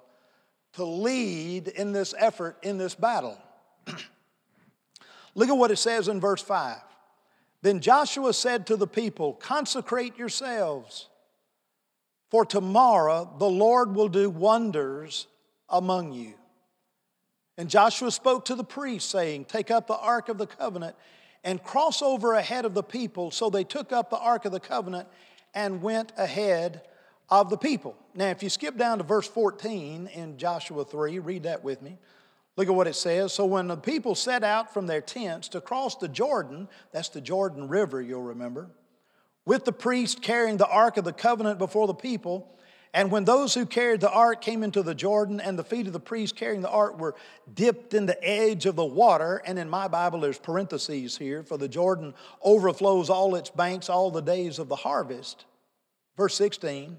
to 0.75 0.85
lead 0.85 1.69
in 1.69 1.93
this 1.93 2.14
effort, 2.19 2.57
in 2.62 2.78
this 2.78 2.95
battle. 2.95 3.38
look 5.35 5.49
at 5.49 5.57
what 5.57 5.71
it 5.71 5.76
says 5.76 6.09
in 6.09 6.21
verse 6.21 6.43
5. 6.43 6.78
Then 7.62 7.81
Joshua 7.81 8.33
said 8.33 8.66
to 8.66 8.76
the 8.76 8.87
people, 8.87 9.35
Consecrate 9.35 10.19
yourselves, 10.19 11.09
for 12.31 12.45
tomorrow 12.45 13.35
the 13.38 13.49
Lord 13.49 13.95
will 13.95 14.09
do 14.09 14.31
wonders 14.31 15.26
among 15.69 16.12
you. 16.12 16.35
And 17.57 17.71
Joshua 17.71 18.11
spoke 18.11 18.47
to 18.47 18.54
the 18.54 18.64
priests, 18.64 19.11
saying, 19.11 19.45
Take 19.45 19.71
up 19.71 19.87
the 19.87 19.97
ark 19.97 20.28
of 20.28 20.38
the 20.38 20.47
covenant 20.47 20.97
and 21.44 21.62
cross 21.62 22.02
over 22.02 22.34
ahead 22.34 22.64
of 22.64 22.74
the 22.74 22.82
people. 22.82 23.30
So 23.30 23.50
they 23.50 23.64
took 23.64 23.92
up 23.92 24.10
the 24.10 24.18
Ark 24.18 24.46
of 24.46 24.52
the 24.52 24.60
Covenant 24.60 25.06
and 25.54 25.82
went 25.82 26.12
ahead 26.16 26.82
of 27.30 27.50
the 27.50 27.56
people. 27.56 27.96
Now, 28.14 28.28
if 28.28 28.42
you 28.42 28.48
skip 28.48 28.76
down 28.76 28.98
to 28.98 29.04
verse 29.04 29.28
14 29.28 30.08
in 30.08 30.38
Joshua 30.38 30.84
3, 30.84 31.18
read 31.20 31.44
that 31.44 31.62
with 31.62 31.82
me. 31.82 31.98
Look 32.56 32.68
at 32.68 32.74
what 32.74 32.86
it 32.86 32.94
says. 32.94 33.32
So 33.32 33.44
when 33.44 33.66
the 33.66 33.76
people 33.76 34.14
set 34.14 34.44
out 34.44 34.72
from 34.72 34.86
their 34.86 35.00
tents 35.00 35.48
to 35.48 35.60
cross 35.60 35.96
the 35.96 36.08
Jordan, 36.08 36.68
that's 36.92 37.08
the 37.08 37.20
Jordan 37.20 37.68
River, 37.68 38.00
you'll 38.00 38.22
remember, 38.22 38.70
with 39.44 39.64
the 39.64 39.72
priest 39.72 40.22
carrying 40.22 40.56
the 40.56 40.68
Ark 40.68 40.96
of 40.96 41.04
the 41.04 41.12
Covenant 41.12 41.58
before 41.58 41.86
the 41.86 41.94
people, 41.94 42.56
and 42.94 43.10
when 43.10 43.24
those 43.24 43.52
who 43.52 43.66
carried 43.66 44.00
the 44.00 44.10
ark 44.10 44.40
came 44.40 44.62
into 44.62 44.80
the 44.80 44.94
Jordan, 44.94 45.40
and 45.40 45.58
the 45.58 45.64
feet 45.64 45.88
of 45.88 45.92
the 45.92 45.98
priest 45.98 46.36
carrying 46.36 46.62
the 46.62 46.70
ark 46.70 46.96
were 46.96 47.16
dipped 47.52 47.92
in 47.92 48.06
the 48.06 48.22
edge 48.24 48.66
of 48.66 48.76
the 48.76 48.84
water, 48.84 49.42
and 49.44 49.58
in 49.58 49.68
my 49.68 49.88
Bible 49.88 50.20
there's 50.20 50.38
parentheses 50.38 51.18
here, 51.18 51.42
for 51.42 51.58
the 51.58 51.68
Jordan 51.68 52.14
overflows 52.40 53.10
all 53.10 53.34
its 53.34 53.50
banks 53.50 53.88
all 53.88 54.12
the 54.12 54.22
days 54.22 54.60
of 54.60 54.68
the 54.68 54.76
harvest. 54.76 55.44
Verse 56.16 56.36
16 56.36 56.96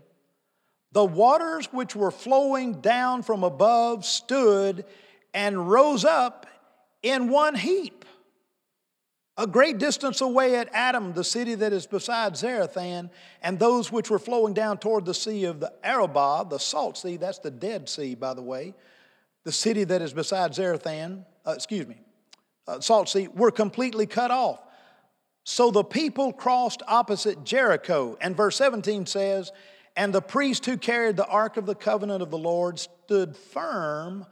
The 0.91 1.05
waters 1.05 1.67
which 1.71 1.95
were 1.95 2.11
flowing 2.11 2.81
down 2.81 3.23
from 3.23 3.45
above 3.45 4.05
stood 4.05 4.83
and 5.33 5.69
rose 5.69 6.03
up 6.03 6.45
in 7.03 7.29
one 7.29 7.55
heap 7.55 8.04
a 9.37 9.45
great 9.45 9.77
distance 9.77 10.21
away 10.21 10.55
at 10.55 10.69
Adam, 10.71 11.13
the 11.13 11.23
city 11.23 11.55
that 11.55 11.73
is 11.73 11.85
beside 11.85 12.33
Zarethan, 12.33 13.09
and 13.41 13.59
those 13.59 13.91
which 13.91 14.09
were 14.09 14.19
flowing 14.19 14.53
down 14.53 14.77
toward 14.77 15.05
the 15.05 15.13
sea 15.13 15.45
of 15.45 15.59
the 15.59 15.73
Arabah, 15.83 16.45
the 16.49 16.59
salt 16.59 16.97
sea, 16.97 17.17
that's 17.17 17.39
the 17.39 17.51
Dead 17.51 17.89
Sea, 17.89 18.15
by 18.15 18.33
the 18.33 18.41
way, 18.41 18.73
the 19.43 19.51
city 19.51 19.83
that 19.83 20.01
is 20.01 20.13
beside 20.13 20.51
Zarethan, 20.53 21.25
uh, 21.45 21.51
excuse 21.51 21.85
me, 21.85 21.97
uh, 22.67 22.79
salt 22.79 23.09
sea, 23.09 23.27
were 23.27 23.51
completely 23.51 24.05
cut 24.05 24.31
off. 24.31 24.61
So 25.43 25.69
the 25.69 25.83
people 25.83 26.33
crossed 26.33 26.81
opposite 26.87 27.43
Jericho. 27.43 28.17
And 28.19 28.35
verse 28.35 28.55
17 28.55 29.05
says, 29.05 29.51
And 29.95 30.11
the 30.11 30.21
priest 30.21 30.65
who 30.65 30.77
carried 30.77 31.17
the 31.17 31.27
ark 31.27 31.57
of 31.57 31.67
the 31.67 31.75
covenant 31.75 32.23
of 32.23 32.31
the 32.31 32.37
Lord 32.37 32.79
stood 32.79 33.37
firm 33.37 34.25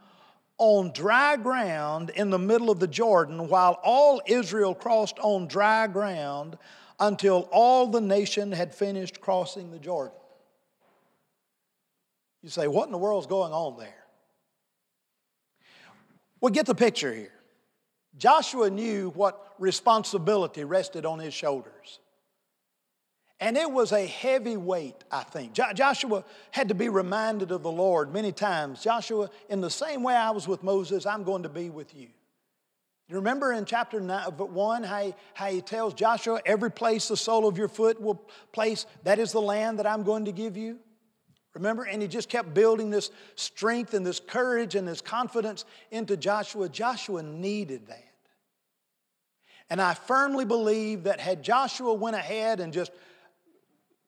on 0.58 0.92
dry 0.92 1.36
ground 1.36 2.10
in 2.10 2.30
the 2.30 2.38
middle 2.38 2.70
of 2.70 2.78
the 2.78 2.86
Jordan 2.86 3.48
while 3.48 3.78
all 3.82 4.22
Israel 4.26 4.74
crossed 4.74 5.18
on 5.18 5.48
dry 5.48 5.86
ground 5.86 6.56
until 7.00 7.48
all 7.50 7.88
the 7.88 8.00
nation 8.00 8.52
had 8.52 8.74
finished 8.74 9.20
crossing 9.20 9.70
the 9.70 9.78
Jordan. 9.78 10.16
You 12.42 12.50
say, 12.50 12.68
what 12.68 12.86
in 12.86 12.92
the 12.92 12.98
world's 12.98 13.26
going 13.26 13.52
on 13.52 13.78
there? 13.78 14.04
Well, 16.40 16.52
get 16.52 16.66
the 16.66 16.74
picture 16.74 17.12
here. 17.12 17.32
Joshua 18.16 18.70
knew 18.70 19.10
what 19.10 19.54
responsibility 19.58 20.62
rested 20.62 21.06
on 21.06 21.18
his 21.18 21.34
shoulders. 21.34 22.00
And 23.40 23.56
it 23.56 23.70
was 23.70 23.92
a 23.92 24.06
heavy 24.06 24.56
weight, 24.56 25.02
I 25.10 25.22
think. 25.24 25.52
Joshua 25.52 26.24
had 26.52 26.68
to 26.68 26.74
be 26.74 26.88
reminded 26.88 27.50
of 27.50 27.62
the 27.62 27.70
Lord 27.70 28.12
many 28.12 28.32
times. 28.32 28.82
Joshua, 28.82 29.28
in 29.48 29.60
the 29.60 29.70
same 29.70 30.02
way 30.02 30.14
I 30.14 30.30
was 30.30 30.46
with 30.46 30.62
Moses, 30.62 31.04
I'm 31.04 31.24
going 31.24 31.42
to 31.42 31.48
be 31.48 31.68
with 31.68 31.94
you. 31.94 32.08
You 33.08 33.16
remember 33.16 33.52
in 33.52 33.66
chapter 33.66 34.00
nine, 34.00 34.24
1 34.24 34.82
how 34.84 35.02
he, 35.02 35.14
how 35.34 35.46
he 35.46 35.60
tells 35.60 35.94
Joshua, 35.94 36.40
Every 36.46 36.70
place 36.70 37.08
the 37.08 37.16
sole 37.16 37.46
of 37.46 37.58
your 37.58 37.68
foot 37.68 38.00
will 38.00 38.22
place, 38.52 38.86
that 39.02 39.18
is 39.18 39.32
the 39.32 39.42
land 39.42 39.78
that 39.78 39.86
I'm 39.86 40.04
going 40.04 40.24
to 40.24 40.32
give 40.32 40.56
you? 40.56 40.78
Remember? 41.54 41.84
And 41.84 42.00
he 42.02 42.08
just 42.08 42.28
kept 42.28 42.54
building 42.54 42.90
this 42.90 43.10
strength 43.36 43.94
and 43.94 44.06
this 44.06 44.20
courage 44.20 44.74
and 44.74 44.88
this 44.88 45.00
confidence 45.00 45.64
into 45.90 46.16
Joshua. 46.16 46.68
Joshua 46.68 47.22
needed 47.22 47.86
that. 47.88 48.04
And 49.70 49.80
I 49.80 49.94
firmly 49.94 50.44
believe 50.44 51.04
that 51.04 51.20
had 51.20 51.42
Joshua 51.42 51.94
went 51.94 52.16
ahead 52.16 52.60
and 52.60 52.72
just 52.72 52.90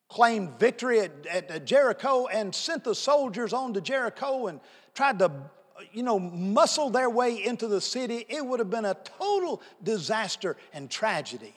claimed 0.09 0.59
victory 0.59 1.01
at, 1.01 1.27
at, 1.27 1.65
Jericho 1.67 2.27
and 2.27 2.55
sent 2.55 2.85
the 2.85 2.95
soldiers 2.95 3.53
on 3.53 3.75
to 3.75 3.81
Jericho 3.81 4.47
and 4.47 4.61
tried 4.95 5.19
to, 5.19 5.31
you 5.93 6.03
know, 6.03 6.19
muscle 6.19 6.91
their 6.91 7.11
way 7.11 7.45
into 7.45 7.67
the 7.67 7.81
city, 7.81 8.25
it 8.29 8.45
would 8.45 8.61
have 8.61 8.71
been 8.71 8.85
a 8.85 8.95
total 8.95 9.61
disaster 9.83 10.57
and 10.73 10.91
tragedy. 10.91 11.55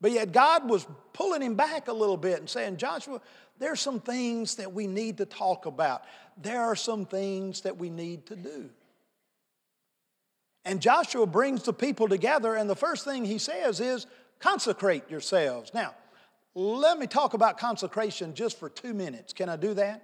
But 0.00 0.12
yet 0.12 0.32
God 0.32 0.68
was 0.68 0.86
pulling 1.12 1.42
him 1.42 1.54
back 1.54 1.88
a 1.88 1.92
little 1.92 2.16
bit 2.16 2.40
and 2.40 2.48
saying, 2.48 2.78
Joshua, 2.78 3.20
there's 3.58 3.80
some 3.80 4.00
things 4.00 4.56
that 4.56 4.72
we 4.72 4.86
need 4.86 5.18
to 5.18 5.26
talk 5.26 5.66
about. 5.66 6.02
There 6.40 6.62
are 6.62 6.76
some 6.76 7.04
things 7.04 7.60
that 7.62 7.76
we 7.76 7.90
need 7.90 8.26
to 8.26 8.36
do. 8.36 8.70
And 10.64 10.80
Joshua 10.80 11.26
brings 11.26 11.62
the 11.62 11.72
people 11.72 12.08
together, 12.08 12.54
and 12.54 12.68
the 12.68 12.76
first 12.76 13.04
thing 13.04 13.24
he 13.24 13.38
says 13.38 13.80
is, 13.80 14.06
consecrate 14.38 15.10
yourselves. 15.10 15.72
Now, 15.72 15.94
let 16.54 16.98
me 16.98 17.06
talk 17.06 17.34
about 17.34 17.58
consecration 17.58 18.34
just 18.34 18.58
for 18.58 18.68
two 18.68 18.94
minutes. 18.94 19.32
Can 19.32 19.48
I 19.48 19.56
do 19.56 19.74
that? 19.74 20.02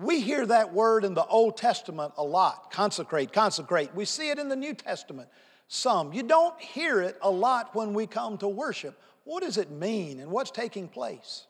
We 0.00 0.20
hear 0.20 0.46
that 0.46 0.72
word 0.72 1.04
in 1.04 1.12
the 1.12 1.26
Old 1.26 1.56
Testament 1.56 2.14
a 2.16 2.24
lot 2.24 2.70
consecrate, 2.70 3.32
consecrate. 3.32 3.94
We 3.94 4.06
see 4.06 4.30
it 4.30 4.38
in 4.38 4.48
the 4.48 4.56
New 4.56 4.74
Testament 4.74 5.28
some. 5.68 6.12
You 6.12 6.22
don't 6.22 6.58
hear 6.60 7.00
it 7.00 7.18
a 7.22 7.30
lot 7.30 7.74
when 7.74 7.94
we 7.94 8.06
come 8.06 8.38
to 8.38 8.48
worship. 8.48 8.98
What 9.24 9.42
does 9.42 9.58
it 9.58 9.70
mean 9.70 10.20
and 10.20 10.30
what's 10.30 10.50
taking 10.50 10.88
place? 10.88 11.46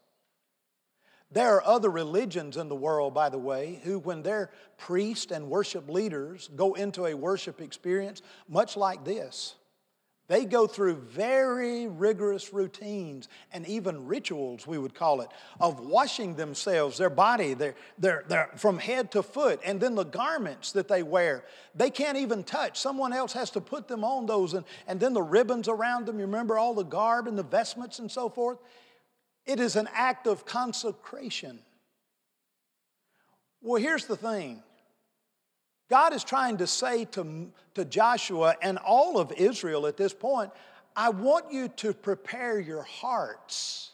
There 1.31 1.57
are 1.57 1.65
other 1.65 1.91
religions 1.91 2.57
in 2.57 2.69
the 2.69 2.77
world, 2.77 3.13
by 3.13 3.29
the 3.29 3.39
way, 3.39 3.81
who, 3.83 3.99
when 3.99 4.23
their 4.23 4.51
priests 4.79 5.33
and 5.33 5.49
worship 5.49 5.91
leaders 5.91 6.49
go 6.55 6.75
into 6.75 7.07
a 7.07 7.15
worship 7.15 7.61
experience, 7.61 8.23
much 8.49 8.77
like 8.77 9.05
this, 9.05 9.57
they 10.27 10.47
go 10.47 10.67
through 10.67 10.97
very 10.97 11.87
rigorous 11.87 12.53
routines 12.53 13.29
and 13.53 13.67
even 13.67 14.07
rituals, 14.07 14.67
we 14.67 14.79
would 14.79 14.95
call 14.95 15.21
it, 15.21 15.29
of 15.61 15.81
washing 15.81 16.35
themselves, 16.35 16.97
their 16.97 17.11
body, 17.11 17.53
their, 17.53 17.75
their, 17.99 18.25
their, 18.29 18.51
from 18.57 18.79
head 18.79 19.11
to 19.11 19.23
foot, 19.23 19.61
and 19.65 19.79
then 19.79 19.95
the 19.95 20.05
garments 20.05 20.73
that 20.73 20.89
they 20.89 21.03
wear. 21.03 21.45
They 21.75 21.91
can't 21.91 22.17
even 22.17 22.43
touch. 22.43 22.79
Someone 22.81 23.13
else 23.13 23.35
has 23.35 23.51
to 23.51 23.61
put 23.61 23.87
them 23.87 24.03
on 24.03 24.25
those, 24.25 24.55
and, 24.55 24.65
and 24.87 24.99
then 24.99 25.13
the 25.13 25.23
ribbons 25.23 25.69
around 25.69 26.07
them. 26.07 26.19
You 26.19 26.25
remember 26.25 26.57
all 26.57 26.73
the 26.73 26.85
garb 26.85 27.29
and 27.29 27.37
the 27.37 27.43
vestments 27.43 27.99
and 27.99 28.11
so 28.11 28.31
forth? 28.31 28.59
It 29.45 29.61
is 29.61 29.77
an 29.77 29.89
act 29.93 30.27
of 30.27 30.47
consecration. 30.47 31.59
Well, 33.61 33.81
here's 33.81 34.07
the 34.07 34.17
thing 34.17 34.63
God 35.95 36.13
is 36.13 36.25
trying 36.25 36.57
to 36.57 36.67
say 36.67 37.05
to, 37.13 37.53
to 37.77 37.85
Joshua 37.85 38.57
and 38.61 38.79
all 38.79 39.17
of 39.17 39.31
Israel 39.31 39.87
at 39.87 39.97
this 39.97 40.13
point, 40.13 40.51
I 40.97 41.11
want 41.11 41.53
you 41.53 41.69
to 41.69 41.95
prepare 41.95 42.59
your 42.59 42.83
hearts 42.83 43.93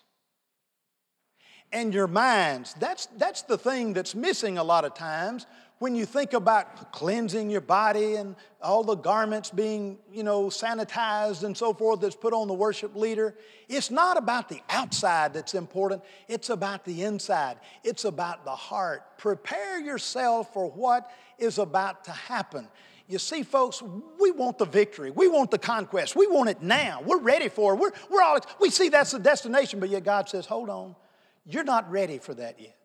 and 1.70 1.92
your 1.92 2.06
minds. 2.06 2.72
That's, 2.80 3.04
that's 3.18 3.42
the 3.42 3.58
thing 3.58 3.92
that's 3.92 4.14
missing 4.14 4.56
a 4.56 4.64
lot 4.64 4.86
of 4.86 4.94
times 4.94 5.44
when 5.80 5.94
you 5.94 6.04
think 6.04 6.34
about 6.34 6.92
cleansing 6.92 7.48
your 7.48 7.62
body 7.62 8.16
and 8.16 8.36
all 8.62 8.84
the 8.84 8.94
garments 8.94 9.48
being, 9.48 9.98
you 10.12 10.22
know, 10.22 10.44
sanitized 10.44 11.42
and 11.42 11.56
so 11.56 11.72
forth 11.72 12.02
that's 12.02 12.14
put 12.14 12.34
on 12.34 12.48
the 12.48 12.54
worship 12.54 12.94
leader, 12.94 13.34
it's 13.66 13.90
not 13.90 14.18
about 14.18 14.50
the 14.50 14.60
outside 14.68 15.32
that's 15.32 15.54
important, 15.54 16.02
it's 16.28 16.50
about 16.50 16.84
the 16.84 17.02
inside. 17.02 17.56
It's 17.82 18.04
about 18.04 18.44
the 18.44 18.54
heart. 18.54 19.16
Prepare 19.16 19.80
yourself 19.80 20.52
for 20.52 20.70
what 20.70 21.10
is 21.38 21.56
about 21.58 22.04
to 22.04 22.12
happen. 22.12 22.68
You 23.08 23.18
see, 23.18 23.42
folks, 23.42 23.82
we 24.20 24.30
want 24.32 24.58
the 24.58 24.66
victory. 24.66 25.10
We 25.10 25.28
want 25.28 25.50
the 25.50 25.58
conquest. 25.58 26.14
We 26.14 26.26
want 26.26 26.50
it 26.50 26.60
now. 26.60 27.00
We're 27.02 27.20
ready 27.20 27.48
for 27.48 27.72
it. 27.72 27.76
We're, 27.78 27.92
we're 28.10 28.22
all, 28.22 28.38
we 28.60 28.68
see 28.68 28.90
that's 28.90 29.12
the 29.12 29.18
destination, 29.18 29.80
but 29.80 29.88
yet 29.88 30.04
God 30.04 30.28
says, 30.28 30.44
hold 30.44 30.68
on, 30.68 30.94
you're 31.46 31.64
not 31.64 31.90
ready 31.90 32.18
for 32.18 32.34
that 32.34 32.60
yet. 32.60 32.76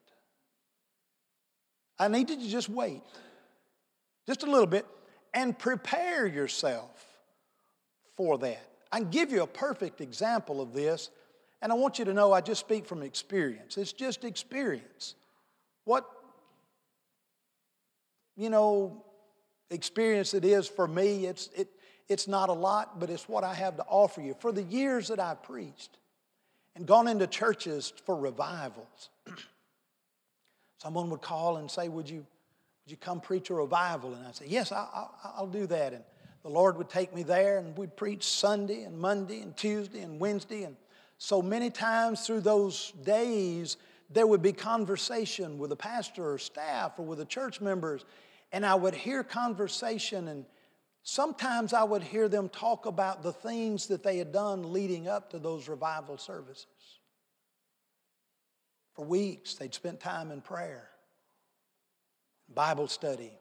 I 1.98 2.08
need 2.08 2.30
you 2.30 2.38
to 2.38 2.48
just 2.48 2.70
wait 2.70 3.02
just 4.28 4.44
a 4.44 4.46
little 4.46 4.68
bit 4.68 4.86
and 5.34 5.58
prepare 5.58 6.25
yourself 6.25 7.06
for 8.16 8.38
that. 8.40 8.68
I 8.92 9.00
can 9.00 9.10
give 9.10 9.32
you 9.32 9.44
a 9.44 9.48
perfect 9.48 10.02
example 10.02 10.62
of 10.62 10.74
this, 10.74 11.10
and 11.62 11.72
I 11.72 11.75
want 11.75 12.00
you 12.00 12.06
to 12.06 12.14
know 12.14 12.32
I 12.32 12.42
just 12.42 12.62
speak 12.62 12.86
from 12.86 13.04
experience. 13.04 13.78
It's 13.78 13.92
just 13.92 14.24
experience. 14.24 15.16
What, 15.84 16.10
you 18.36 18.50
know, 18.50 19.04
experience 19.70 20.34
it 20.34 20.46
is 20.46 20.68
for 20.68 20.88
me, 20.88 21.25
it's, 21.25 21.50
it, 21.56 21.68
it's 22.08 22.28
not 22.28 22.50
a 22.50 22.54
lot, 22.54 23.00
but 23.00 23.10
it's 23.10 23.28
what 23.28 23.44
I 23.44 23.54
have 23.54 23.78
to 23.78 23.84
offer 23.84 24.22
you. 24.22 24.36
For 24.40 24.52
the 24.52 24.64
years 24.64 25.10
that 25.10 25.20
I've 25.20 25.44
preached 25.44 25.98
and 26.75 26.86
gone 26.86 27.08
into 27.08 27.28
churches 27.28 27.94
for 28.06 28.16
revivals, 28.16 29.10
Someone 30.86 31.10
would 31.10 31.24
call 31.24 31.58
and 31.58 31.72
say, 31.72 31.89
Would 31.89 32.08
you, 32.08 32.18
would 32.18 32.92
you 32.92 32.98
come 32.98 33.20
preach 33.20 33.50
a 33.50 33.56
revival? 33.56 34.13
And 34.13 34.27
I'd 34.27 34.36
say, 34.36 34.46
Yes, 34.48 34.72
I, 34.72 35.08
will 35.39 35.48
do 35.48 35.65
that. 35.65 35.94
And 35.94 36.04
the 36.44 36.50
Lord 36.50 36.77
would 36.77 36.89
take 36.89 37.12
me 37.12 37.24
there, 37.24 37.58
and 37.58 37.75
we'd 37.75 37.98
preach 37.98 38.24
Sunday 38.24 38.84
and 38.84 38.96
Monday 38.96 39.42
and 39.42 39.58
Tuesday 39.58 40.01
and 40.01 40.20
Wednesday. 40.20 40.62
And 40.62 40.75
so 41.18 41.42
many 41.42 41.72
times 41.72 42.27
through 42.27 42.42
those 42.42 42.92
days, 43.04 43.77
there 44.12 44.27
would 44.27 44.44
be 44.44 44.54
conversation 44.54 45.58
with 45.58 45.72
the 45.72 45.75
pastor 45.75 46.34
or 46.34 46.38
staff 46.38 47.00
or 47.00 47.06
with 47.08 47.18
the 47.18 47.25
church 47.25 47.62
members. 47.62 48.06
And 48.51 48.63
I 48.63 48.75
would 48.75 48.94
hear 48.94 49.24
conversation, 49.24 50.27
and 50.27 50.46
sometimes 51.01 51.74
I 51.74 51.84
would 51.84 52.04
hear 52.04 52.30
them 52.30 52.48
talk 52.48 52.86
about 52.86 53.24
the 53.24 53.34
things 53.34 53.88
that 53.88 54.04
they 54.04 54.20
had 54.20 54.32
done 54.32 54.72
leading 54.72 55.08
up 55.08 55.32
to 55.32 55.39
those 55.39 55.68
revival 55.68 56.20
services. 56.20 56.68
For 58.96 59.06
weeks, 59.06 59.56
they'd 59.56 59.74
spent 59.74 60.00
time 60.00 60.32
in 60.32 60.42
prayer, 60.42 60.88
Bible 62.54 62.88
study, 62.88 63.32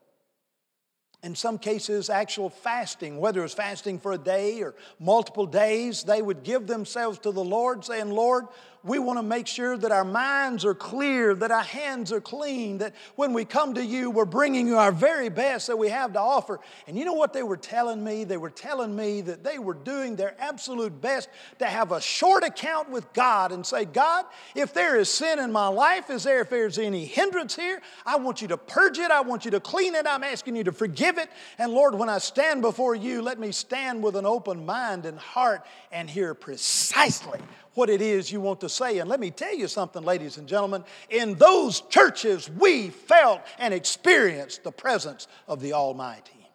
in 1.25 1.35
some 1.35 1.59
cases, 1.59 2.11
actual 2.11 2.51
fasting, 2.51 3.19
whether 3.19 3.41
it 3.41 3.45
was 3.45 3.55
fasting 3.55 3.99
for 3.99 4.13
a 4.13 4.19
day 4.19 4.63
or 4.63 4.75
multiple 5.01 5.47
days, 5.47 6.03
they 6.03 6.21
would 6.21 6.43
give 6.43 6.67
themselves 6.67 7.19
to 7.21 7.33
the 7.33 7.43
Lord, 7.43 7.83
saying, 7.83 8.11
Lord, 8.11 8.45
we 8.85 8.99
want 8.99 9.19
to 9.19 9.23
make 9.23 9.47
sure 9.47 9.79
that 9.79 9.91
our 9.91 10.05
minds 10.05 10.63
are 10.63 10.75
clear, 10.75 11.35
that 11.35 11.51
our 11.51 11.63
hands 11.63 12.13
are 12.13 12.21
clean, 12.21 12.79
that 12.79 12.95
when 13.17 13.33
we 13.33 13.47
come 13.47 13.75
to 13.75 13.85
you, 13.85 14.11
we're 14.11 14.27
bringing 14.27 14.67
you 14.67 14.77
our 14.77 14.93
very 14.93 15.31
best 15.31 15.69
that 15.69 15.79
we 15.79 15.89
have 15.89 16.13
to 16.13 16.21
offer. 16.21 16.61
And 16.87 16.99
you 16.99 17.07
know 17.07 17.15
what 17.15 17.33
they 17.33 17.43
were 17.43 17.57
telling 17.57 18.05
me? 18.05 18.25
They 18.25 18.37
were 18.37 18.51
telling 18.51 18.95
me 18.95 19.23
that 19.23 19.43
they 19.43 19.59
were 19.59 19.73
doing 19.73 20.17
their 20.17 20.37
absolute 20.39 21.01
best 21.01 21.31
to 21.61 21.65
have 21.65 21.93
a 21.93 22.01
short 22.01 22.45
account 22.45 22.91
with 22.91 23.11
God 23.15 23.53
and 23.53 23.65
say, 23.65 23.87
God, 23.87 24.27
if 24.55 24.75
there 24.75 24.99
is 24.99 25.09
sin 25.09 25.39
in 25.39 25.51
my 25.51 25.69
life, 25.69 26.11
is 26.11 26.25
there, 26.25 26.43
if 26.43 26.51
there's 26.51 26.79
any 26.79 27.07
hindrance 27.07 27.57
here, 27.57 27.81
I 28.05 28.17
want 28.17 28.43
you 28.43 28.49
to 28.49 28.59
purge 28.59 28.99
it, 28.99 29.11
I 29.11 29.23
want 29.23 29.47
you 29.47 29.51
to 29.53 29.61
clean 29.61 29.95
it, 29.95 30.07
I'm 30.07 30.23
asking 30.23 30.57
you 30.57 30.65
to 30.65 30.73
forgive 30.73 31.14
it. 31.19 31.29
And 31.59 31.73
Lord, 31.73 31.95
when 31.95 32.09
I 32.09 32.19
stand 32.19 32.63
before 32.63 32.95
you, 32.95 33.23
let 33.23 33.39
me 33.39 33.53
stand 33.53 34.03
with 34.03 34.17
an 34.17 34.27
open 34.27 34.65
mind 34.67 35.07
and 35.07 35.19
heart 35.19 35.65
and 35.93 36.09
hear 36.09 36.35
precisely 36.35 37.41
what 37.75 37.91
it 37.91 38.01
is 38.01 38.31
you 38.31 38.41
want 38.41 38.61
to 38.61 38.69
say. 38.69 38.99
And 38.99 39.09
let 39.09 39.21
me 39.21 39.31
tell 39.31 39.55
you 39.55 39.69
something, 39.69 40.03
ladies 40.03 40.39
and 40.39 40.49
gentlemen. 40.49 40.85
In 41.11 41.35
those 41.35 41.81
churches, 41.83 42.51
we 42.51 42.91
felt 42.91 43.41
and 43.59 43.75
experienced 43.75 44.65
the 44.65 44.73
presence 44.73 45.27
of 45.49 45.61
the 45.61 45.73
Almighty 45.73 46.49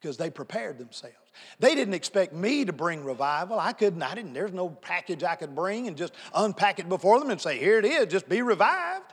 because 0.00 0.16
they 0.16 0.30
prepared 0.30 0.78
themselves. 0.78 1.16
They 1.58 1.74
didn't 1.74 1.94
expect 1.94 2.32
me 2.32 2.64
to 2.64 2.72
bring 2.72 3.04
revival. 3.04 3.58
I 3.58 3.72
couldn't, 3.72 4.02
I 4.02 4.14
didn't, 4.14 4.34
there's 4.34 4.52
no 4.52 4.68
package 4.68 5.24
I 5.24 5.34
could 5.34 5.54
bring 5.54 5.88
and 5.88 5.96
just 5.96 6.14
unpack 6.34 6.78
it 6.78 6.88
before 6.88 7.18
them 7.18 7.30
and 7.30 7.40
say, 7.40 7.58
here 7.58 7.78
it 7.78 7.84
is, 7.84 8.06
just 8.06 8.28
be 8.28 8.42
revived. 8.42 9.12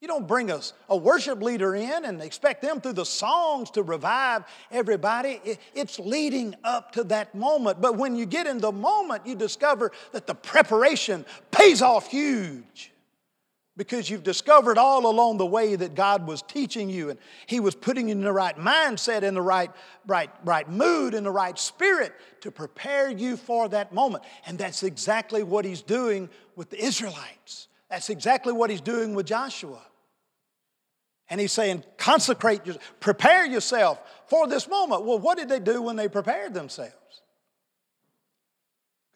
You 0.00 0.06
don't 0.06 0.28
bring 0.28 0.50
a, 0.50 0.60
a 0.88 0.96
worship 0.96 1.42
leader 1.42 1.74
in 1.74 2.04
and 2.04 2.22
expect 2.22 2.62
them 2.62 2.80
through 2.80 2.92
the 2.92 3.04
songs 3.04 3.70
to 3.72 3.82
revive 3.82 4.44
everybody. 4.70 5.40
It, 5.44 5.58
it's 5.74 5.98
leading 5.98 6.54
up 6.62 6.92
to 6.92 7.04
that 7.04 7.34
moment. 7.34 7.80
But 7.80 7.96
when 7.96 8.14
you 8.14 8.24
get 8.24 8.46
in 8.46 8.58
the 8.58 8.70
moment, 8.70 9.26
you 9.26 9.34
discover 9.34 9.90
that 10.12 10.28
the 10.28 10.36
preparation 10.36 11.26
pays 11.50 11.82
off 11.82 12.08
huge 12.08 12.92
because 13.76 14.08
you've 14.08 14.22
discovered 14.22 14.78
all 14.78 15.10
along 15.10 15.38
the 15.38 15.46
way 15.46 15.74
that 15.74 15.96
God 15.96 16.26
was 16.28 16.42
teaching 16.42 16.88
you 16.88 17.10
and 17.10 17.18
He 17.46 17.58
was 17.58 17.74
putting 17.74 18.08
you 18.08 18.12
in 18.12 18.20
the 18.20 18.32
right 18.32 18.56
mindset, 18.56 19.22
in 19.22 19.34
the 19.34 19.42
right, 19.42 19.70
right, 20.06 20.30
right 20.44 20.68
mood, 20.68 21.14
in 21.14 21.24
the 21.24 21.30
right 21.30 21.58
spirit 21.58 22.12
to 22.42 22.52
prepare 22.52 23.10
you 23.10 23.36
for 23.36 23.68
that 23.70 23.92
moment. 23.92 24.22
And 24.46 24.58
that's 24.58 24.84
exactly 24.84 25.42
what 25.42 25.64
He's 25.64 25.82
doing 25.82 26.28
with 26.54 26.70
the 26.70 26.84
Israelites. 26.84 27.68
That's 27.90 28.10
exactly 28.10 28.52
what 28.52 28.70
He's 28.70 28.80
doing 28.80 29.14
with 29.14 29.26
Joshua. 29.26 29.80
And 31.30 31.40
he's 31.40 31.52
saying, 31.52 31.84
consecrate 31.98 32.62
prepare 33.00 33.44
yourself 33.44 34.00
for 34.26 34.46
this 34.48 34.66
moment. 34.68 35.04
Well, 35.04 35.18
what 35.18 35.36
did 35.36 35.48
they 35.48 35.60
do 35.60 35.82
when 35.82 35.96
they 35.96 36.08
prepared 36.08 36.54
themselves? 36.54 36.94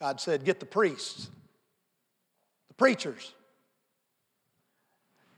God 0.00 0.20
said, 0.20 0.44
get 0.44 0.60
the 0.60 0.66
priests, 0.66 1.30
the 2.68 2.74
preachers. 2.74 3.32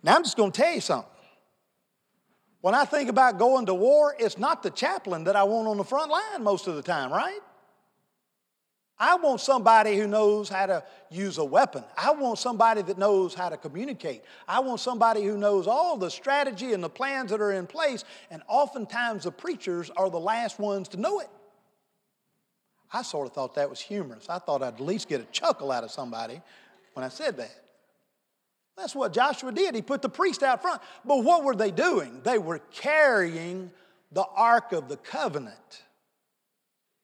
Now, 0.02 0.16
I'm 0.16 0.24
just 0.24 0.36
going 0.36 0.52
to 0.52 0.60
tell 0.62 0.74
you 0.74 0.80
something. 0.80 1.10
When 2.60 2.74
I 2.74 2.86
think 2.86 3.10
about 3.10 3.38
going 3.38 3.66
to 3.66 3.74
war, 3.74 4.16
it's 4.18 4.38
not 4.38 4.62
the 4.62 4.70
chaplain 4.70 5.24
that 5.24 5.36
I 5.36 5.44
want 5.44 5.68
on 5.68 5.76
the 5.76 5.84
front 5.84 6.10
line 6.10 6.42
most 6.42 6.66
of 6.66 6.76
the 6.76 6.82
time, 6.82 7.12
right? 7.12 7.40
I 8.98 9.16
want 9.16 9.40
somebody 9.40 9.96
who 9.96 10.06
knows 10.06 10.48
how 10.48 10.66
to 10.66 10.84
use 11.10 11.38
a 11.38 11.44
weapon. 11.44 11.82
I 11.96 12.12
want 12.12 12.38
somebody 12.38 12.82
that 12.82 12.96
knows 12.96 13.34
how 13.34 13.48
to 13.48 13.56
communicate. 13.56 14.22
I 14.46 14.60
want 14.60 14.80
somebody 14.80 15.24
who 15.24 15.36
knows 15.36 15.66
all 15.66 15.96
the 15.96 16.10
strategy 16.10 16.72
and 16.72 16.82
the 16.82 16.88
plans 16.88 17.30
that 17.30 17.40
are 17.40 17.52
in 17.52 17.66
place. 17.66 18.04
And 18.30 18.42
oftentimes 18.48 19.24
the 19.24 19.32
preachers 19.32 19.90
are 19.96 20.10
the 20.10 20.20
last 20.20 20.60
ones 20.60 20.88
to 20.88 20.96
know 20.96 21.18
it. 21.20 21.28
I 22.92 23.02
sort 23.02 23.26
of 23.26 23.32
thought 23.32 23.56
that 23.56 23.68
was 23.68 23.80
humorous. 23.80 24.28
I 24.28 24.38
thought 24.38 24.62
I'd 24.62 24.74
at 24.74 24.80
least 24.80 25.08
get 25.08 25.20
a 25.20 25.24
chuckle 25.24 25.72
out 25.72 25.82
of 25.82 25.90
somebody 25.90 26.40
when 26.92 27.04
I 27.04 27.08
said 27.08 27.36
that. 27.38 27.50
That's 28.76 28.94
what 28.94 29.12
Joshua 29.12 29.50
did. 29.50 29.74
He 29.74 29.82
put 29.82 30.02
the 30.02 30.08
priest 30.08 30.44
out 30.44 30.62
front. 30.62 30.80
But 31.04 31.24
what 31.24 31.42
were 31.42 31.56
they 31.56 31.72
doing? 31.72 32.20
They 32.22 32.38
were 32.38 32.60
carrying 32.70 33.72
the 34.12 34.24
Ark 34.36 34.72
of 34.72 34.88
the 34.88 34.96
Covenant. 34.96 35.82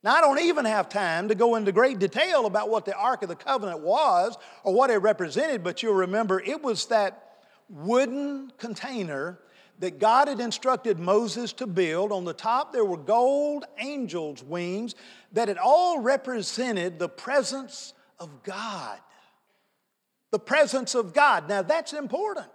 Now, 0.03 0.15
I 0.15 0.21
don't 0.23 0.41
even 0.41 0.65
have 0.65 0.89
time 0.89 1.29
to 1.29 1.35
go 1.35 1.57
into 1.57 1.73
great 1.73 1.99
detail 1.99 2.47
about 2.47 2.71
what 2.71 2.87
the 2.87 2.95
Ark 2.95 3.23
of 3.23 3.29
the 3.29 3.37
Covenant 3.37 3.81
was 3.81 4.39
or 4.65 4.73
what 4.73 4.91
it 4.91 4.97
represented, 4.97 5.63
but 5.63 5.83
you'll 5.83 5.95
remember 5.95 6.41
it 6.41 6.63
was 6.63 6.87
that 6.87 7.39
wooden 7.69 8.51
container 8.57 9.39
that 9.79 9.99
God 9.99 10.29
had 10.29 10.41
instructed 10.41 10.99
Moses 10.99 11.53
to 11.55 11.67
build. 11.67 12.13
On 12.13 12.25
the 12.25 12.33
top, 12.33 12.73
there 12.73 12.85
were 12.85 12.97
gold 12.97 13.65
angels' 13.79 14.43
wings 14.43 14.95
that 15.33 15.49
had 15.49 15.59
all 15.59 16.01
represented 16.01 16.99
the 16.99 17.09
presence 17.09 17.93
of 18.19 18.43
God. 18.43 18.99
The 20.31 20.39
presence 20.39 20.95
of 20.95 21.13
God. 21.13 21.49
Now, 21.49 21.63
that's 21.63 21.93
important. 21.93 22.47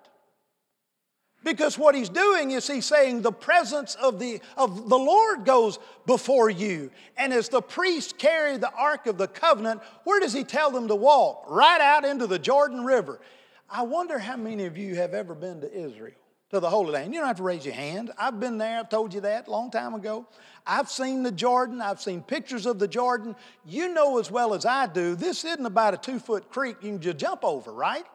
Because 1.45 1.77
what 1.77 1.93
he's 1.93 2.09
doing 2.09 2.51
is 2.51 2.67
he's 2.67 2.87
saying 2.87 3.21
the 3.21 3.31
presence 3.31 3.93
of 3.95 4.19
the, 4.19 4.41
of 4.57 4.89
the 4.89 4.97
Lord 4.97 5.45
goes 5.45 5.77
before 6.07 6.49
you. 6.49 6.89
And 7.17 7.31
as 7.31 7.49
the 7.49 7.61
priests 7.61 8.13
carry 8.17 8.57
the 8.57 8.73
Ark 8.73 9.05
of 9.05 9.19
the 9.19 9.27
Covenant, 9.27 9.81
where 10.05 10.19
does 10.19 10.33
he 10.33 10.43
tell 10.43 10.71
them 10.71 10.87
to 10.87 10.95
walk? 10.95 11.45
Right 11.47 11.79
out 11.79 12.03
into 12.03 12.25
the 12.25 12.39
Jordan 12.39 12.83
River. 12.83 13.21
I 13.69 13.83
wonder 13.83 14.17
how 14.17 14.35
many 14.35 14.65
of 14.65 14.75
you 14.75 14.95
have 14.95 15.13
ever 15.13 15.35
been 15.35 15.61
to 15.61 15.71
Israel, 15.71 16.15
to 16.49 16.59
the 16.59 16.69
Holy 16.69 16.93
Land. 16.93 17.13
You 17.13 17.19
don't 17.19 17.27
have 17.27 17.37
to 17.37 17.43
raise 17.43 17.63
your 17.63 17.75
hand. 17.75 18.09
I've 18.17 18.39
been 18.39 18.57
there, 18.57 18.79
I've 18.79 18.89
told 18.89 19.13
you 19.13 19.21
that 19.21 19.47
a 19.47 19.51
long 19.51 19.69
time 19.69 19.93
ago. 19.93 20.25
I've 20.65 20.89
seen 20.89 21.21
the 21.21 21.31
Jordan, 21.31 21.79
I've 21.79 22.01
seen 22.01 22.23
pictures 22.23 22.65
of 22.65 22.79
the 22.79 22.87
Jordan. 22.87 23.35
You 23.67 23.93
know 23.93 24.17
as 24.17 24.31
well 24.31 24.55
as 24.55 24.65
I 24.65 24.87
do, 24.87 25.13
this 25.13 25.45
isn't 25.45 25.65
about 25.65 25.93
a 25.93 25.97
two 25.97 26.17
foot 26.17 26.49
creek 26.49 26.77
you 26.81 26.93
can 26.93 27.01
just 27.01 27.17
jump 27.17 27.43
over, 27.43 27.71
right? 27.71 28.05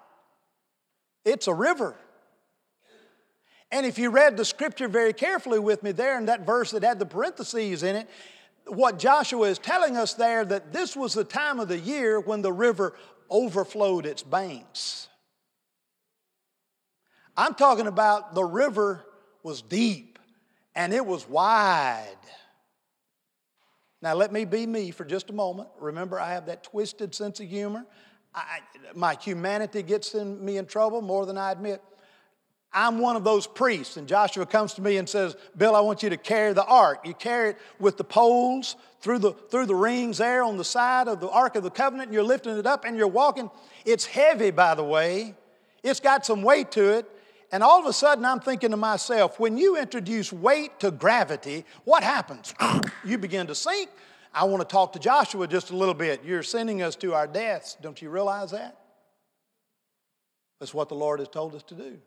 It's 1.24 1.46
a 1.46 1.54
river. 1.54 1.94
And 3.72 3.86
if 3.86 3.98
you 3.98 4.10
read 4.10 4.36
the 4.36 4.44
scripture 4.44 4.88
very 4.88 5.12
carefully 5.12 5.58
with 5.58 5.82
me 5.82 5.92
there 5.92 6.18
in 6.18 6.26
that 6.26 6.44
verse 6.44 6.72
that 6.72 6.82
had 6.82 6.98
the 6.98 7.06
parentheses 7.06 7.82
in 7.82 7.96
it, 7.96 8.08
what 8.66 8.98
Joshua 8.98 9.48
is 9.48 9.58
telling 9.58 9.96
us 9.96 10.14
there 10.14 10.44
that 10.44 10.72
this 10.72 10.96
was 10.96 11.14
the 11.14 11.24
time 11.24 11.60
of 11.60 11.68
the 11.68 11.78
year 11.78 12.20
when 12.20 12.42
the 12.42 12.52
river 12.52 12.94
overflowed 13.30 14.06
its 14.06 14.22
banks. 14.22 15.08
I'm 17.36 17.54
talking 17.54 17.86
about 17.86 18.34
the 18.34 18.44
river 18.44 19.04
was 19.42 19.62
deep 19.62 20.18
and 20.74 20.92
it 20.92 21.04
was 21.04 21.28
wide. 21.28 22.16
Now, 24.02 24.14
let 24.14 24.32
me 24.32 24.44
be 24.44 24.66
me 24.66 24.90
for 24.90 25.04
just 25.04 25.30
a 25.30 25.32
moment. 25.32 25.68
Remember, 25.78 26.18
I 26.18 26.32
have 26.32 26.46
that 26.46 26.64
twisted 26.64 27.14
sense 27.14 27.38
of 27.38 27.48
humor. 27.48 27.86
I, 28.34 28.60
my 28.94 29.16
humanity 29.20 29.82
gets 29.82 30.14
in 30.14 30.42
me 30.42 30.56
in 30.56 30.66
trouble 30.66 31.02
more 31.02 31.26
than 31.26 31.36
I 31.36 31.52
admit. 31.52 31.82
I'm 32.72 32.98
one 33.00 33.16
of 33.16 33.24
those 33.24 33.46
priests, 33.46 33.96
and 33.96 34.06
Joshua 34.06 34.46
comes 34.46 34.74
to 34.74 34.82
me 34.82 34.98
and 34.98 35.08
says, 35.08 35.36
Bill, 35.56 35.74
I 35.74 35.80
want 35.80 36.02
you 36.04 36.10
to 36.10 36.16
carry 36.16 36.52
the 36.52 36.64
ark. 36.64 37.00
You 37.04 37.14
carry 37.14 37.50
it 37.50 37.58
with 37.80 37.96
the 37.96 38.04
poles 38.04 38.76
through 39.00 39.18
the, 39.18 39.32
through 39.32 39.66
the 39.66 39.74
rings 39.74 40.18
there 40.18 40.44
on 40.44 40.56
the 40.56 40.64
side 40.64 41.08
of 41.08 41.20
the 41.20 41.28
Ark 41.28 41.56
of 41.56 41.64
the 41.64 41.70
Covenant, 41.70 42.08
and 42.08 42.14
you're 42.14 42.22
lifting 42.22 42.56
it 42.56 42.66
up 42.66 42.84
and 42.84 42.96
you're 42.96 43.08
walking. 43.08 43.50
It's 43.84 44.06
heavy, 44.06 44.50
by 44.50 44.74
the 44.74 44.84
way, 44.84 45.34
it's 45.82 46.00
got 46.00 46.24
some 46.24 46.42
weight 46.42 46.70
to 46.72 46.98
it. 46.98 47.10
And 47.52 47.64
all 47.64 47.80
of 47.80 47.86
a 47.86 47.92
sudden, 47.92 48.24
I'm 48.24 48.38
thinking 48.38 48.70
to 48.70 48.76
myself, 48.76 49.40
when 49.40 49.58
you 49.58 49.76
introduce 49.76 50.32
weight 50.32 50.78
to 50.80 50.92
gravity, 50.92 51.64
what 51.84 52.04
happens? 52.04 52.54
you 53.04 53.18
begin 53.18 53.48
to 53.48 53.56
sink. 53.56 53.90
I 54.32 54.44
want 54.44 54.60
to 54.60 54.72
talk 54.72 54.92
to 54.92 55.00
Joshua 55.00 55.48
just 55.48 55.70
a 55.70 55.76
little 55.76 55.94
bit. 55.94 56.22
You're 56.24 56.44
sending 56.44 56.82
us 56.82 56.94
to 56.96 57.14
our 57.14 57.26
deaths. 57.26 57.76
Don't 57.82 58.00
you 58.00 58.10
realize 58.10 58.52
that? 58.52 58.76
That's 60.60 60.72
what 60.72 60.88
the 60.88 60.94
Lord 60.94 61.18
has 61.18 61.28
told 61.28 61.56
us 61.56 61.64
to 61.64 61.74
do. 61.74 61.98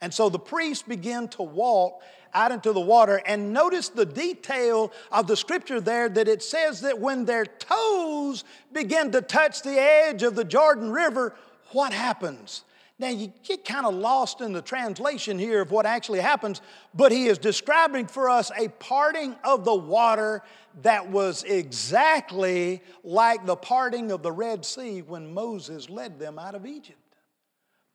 And 0.00 0.14
so 0.14 0.28
the 0.28 0.38
priests 0.38 0.82
begin 0.82 1.28
to 1.28 1.42
walk 1.42 2.02
out 2.34 2.52
into 2.52 2.72
the 2.72 2.80
water. 2.80 3.20
And 3.26 3.52
notice 3.52 3.88
the 3.88 4.06
detail 4.06 4.92
of 5.10 5.26
the 5.26 5.36
scripture 5.36 5.80
there 5.80 6.08
that 6.08 6.28
it 6.28 6.42
says 6.42 6.80
that 6.82 6.98
when 6.98 7.24
their 7.24 7.46
toes 7.46 8.44
begin 8.72 9.10
to 9.12 9.22
touch 9.22 9.62
the 9.62 9.80
edge 9.80 10.22
of 10.22 10.34
the 10.34 10.44
Jordan 10.44 10.90
River, 10.90 11.34
what 11.72 11.92
happens? 11.92 12.64
Now, 13.00 13.08
you 13.10 13.32
get 13.44 13.64
kind 13.64 13.86
of 13.86 13.94
lost 13.94 14.40
in 14.40 14.52
the 14.52 14.62
translation 14.62 15.38
here 15.38 15.62
of 15.62 15.70
what 15.70 15.86
actually 15.86 16.18
happens, 16.18 16.60
but 16.94 17.12
he 17.12 17.26
is 17.26 17.38
describing 17.38 18.08
for 18.08 18.28
us 18.28 18.50
a 18.58 18.68
parting 18.68 19.36
of 19.44 19.64
the 19.64 19.74
water 19.74 20.42
that 20.82 21.08
was 21.08 21.44
exactly 21.44 22.82
like 23.04 23.46
the 23.46 23.54
parting 23.54 24.10
of 24.10 24.22
the 24.22 24.32
Red 24.32 24.64
Sea 24.64 25.02
when 25.02 25.32
Moses 25.32 25.88
led 25.88 26.18
them 26.18 26.40
out 26.40 26.56
of 26.56 26.66
Egypt. 26.66 26.97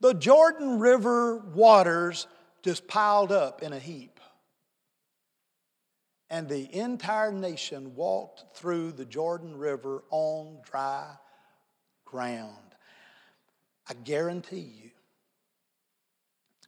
The 0.03 0.13
Jordan 0.13 0.79
River 0.79 1.37
waters 1.37 2.27
just 2.61 2.89
piled 2.89 3.31
up 3.31 3.63
in 3.63 3.71
a 3.71 3.79
heap. 3.79 4.19
And 6.29 6.49
the 6.49 6.75
entire 6.75 7.31
nation 7.31 7.95
walked 7.95 8.43
through 8.53 8.91
the 8.91 9.05
Jordan 9.05 9.55
River 9.55 10.03
on 10.09 10.57
dry 10.69 11.07
ground. 12.03 12.75
I 13.89 13.93
guarantee 13.93 14.69
you, 14.83 14.89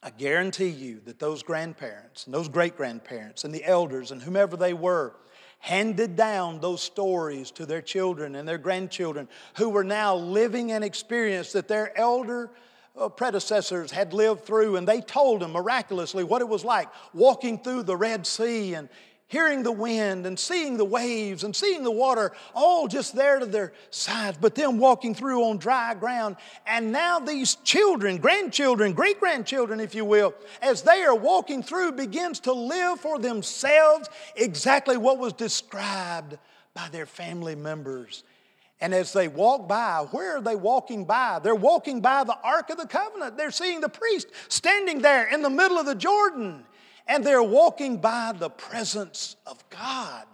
I 0.01 0.11
guarantee 0.11 0.69
you 0.69 1.01
that 1.03 1.19
those 1.19 1.43
grandparents 1.43 2.27
and 2.27 2.33
those 2.33 2.47
great 2.47 2.77
grandparents 2.77 3.43
and 3.43 3.53
the 3.53 3.65
elders 3.65 4.11
and 4.11 4.21
whomever 4.21 4.55
they 4.55 4.73
were 4.73 5.13
handed 5.59 6.15
down 6.15 6.61
those 6.61 6.81
stories 6.81 7.51
to 7.51 7.65
their 7.65 7.81
children 7.81 8.35
and 8.35 8.47
their 8.47 8.57
grandchildren 8.57 9.27
who 9.57 9.67
were 9.67 9.83
now 9.83 10.15
living 10.15 10.71
an 10.71 10.83
experience 10.83 11.51
that 11.51 11.67
their 11.67 11.97
elder 11.99 12.49
Uh, 12.97 13.09
predecessors 13.09 13.91
had 13.91 14.13
lived 14.13 14.45
through, 14.45 14.77
and 14.77 14.87
they 14.87 15.01
told 15.01 15.41
them 15.41 15.51
miraculously 15.51 16.23
what 16.23 16.41
it 16.41 16.47
was 16.47 16.63
like 16.63 16.87
walking 17.13 17.59
through 17.59 17.83
the 17.83 17.95
Red 17.95 18.25
Sea 18.25 18.73
and 18.73 18.87
hearing 19.27 19.63
the 19.63 19.71
wind 19.71 20.25
and 20.25 20.37
seeing 20.37 20.77
the 20.77 20.85
waves 20.85 21.43
and 21.43 21.55
seeing 21.55 21.83
the 21.83 21.91
water 21.91 22.31
all 22.53 22.87
just 22.87 23.15
there 23.15 23.39
to 23.39 23.45
their 23.45 23.73
sides, 23.89 24.37
but 24.39 24.55
them 24.55 24.77
walking 24.77 25.15
through 25.15 25.43
on 25.43 25.57
dry 25.57 25.93
ground. 25.93 26.35
And 26.65 26.91
now 26.91 27.19
these 27.19 27.55
children, 27.55 28.17
grandchildren, 28.17 28.93
great 28.93 29.19
grandchildren, 29.19 29.79
if 29.79 29.95
you 29.95 30.05
will, 30.05 30.33
as 30.61 30.83
they 30.83 31.03
are 31.03 31.15
walking 31.15 31.63
through, 31.63 31.93
begins 31.93 32.39
to 32.41 32.53
live 32.53 32.99
for 32.99 33.19
themselves 33.19 34.09
exactly 34.35 34.97
what 34.97 35.17
was 35.17 35.33
described 35.33 36.37
by 36.73 36.87
their 36.89 37.05
family 37.05 37.55
members. 37.55 38.23
And 38.81 38.93
as 38.93 39.13
they 39.13 39.27
walk 39.27 39.67
by, 39.67 40.05
where 40.11 40.37
are 40.37 40.41
they 40.41 40.55
walking 40.55 41.05
by? 41.05 41.39
They're 41.39 41.55
walking 41.55 42.01
by 42.01 42.23
the 42.23 42.37
Ark 42.43 42.69
of 42.69 42.77
the 42.77 42.87
Covenant. 42.87 43.37
They're 43.37 43.51
seeing 43.51 43.79
the 43.79 43.89
priest 43.89 44.27
standing 44.49 45.01
there 45.01 45.27
in 45.27 45.41
the 45.41 45.49
middle 45.49 45.77
of 45.77 45.85
the 45.85 45.95
Jordan 45.95 46.65
and 47.07 47.23
they're 47.23 47.43
walking 47.43 47.97
by 47.97 48.33
the 48.37 48.49
presence 48.49 49.35
of 49.45 49.63
God 49.69 50.25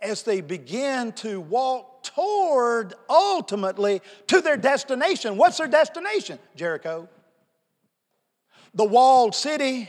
as 0.00 0.22
they 0.22 0.40
begin 0.40 1.12
to 1.12 1.40
walk 1.40 2.02
toward 2.02 2.94
ultimately 3.08 4.00
to 4.28 4.40
their 4.40 4.56
destination. 4.56 5.36
What's 5.36 5.58
their 5.58 5.66
destination? 5.66 6.38
Jericho. 6.54 7.08
The 8.74 8.84
walled 8.84 9.34
city, 9.34 9.88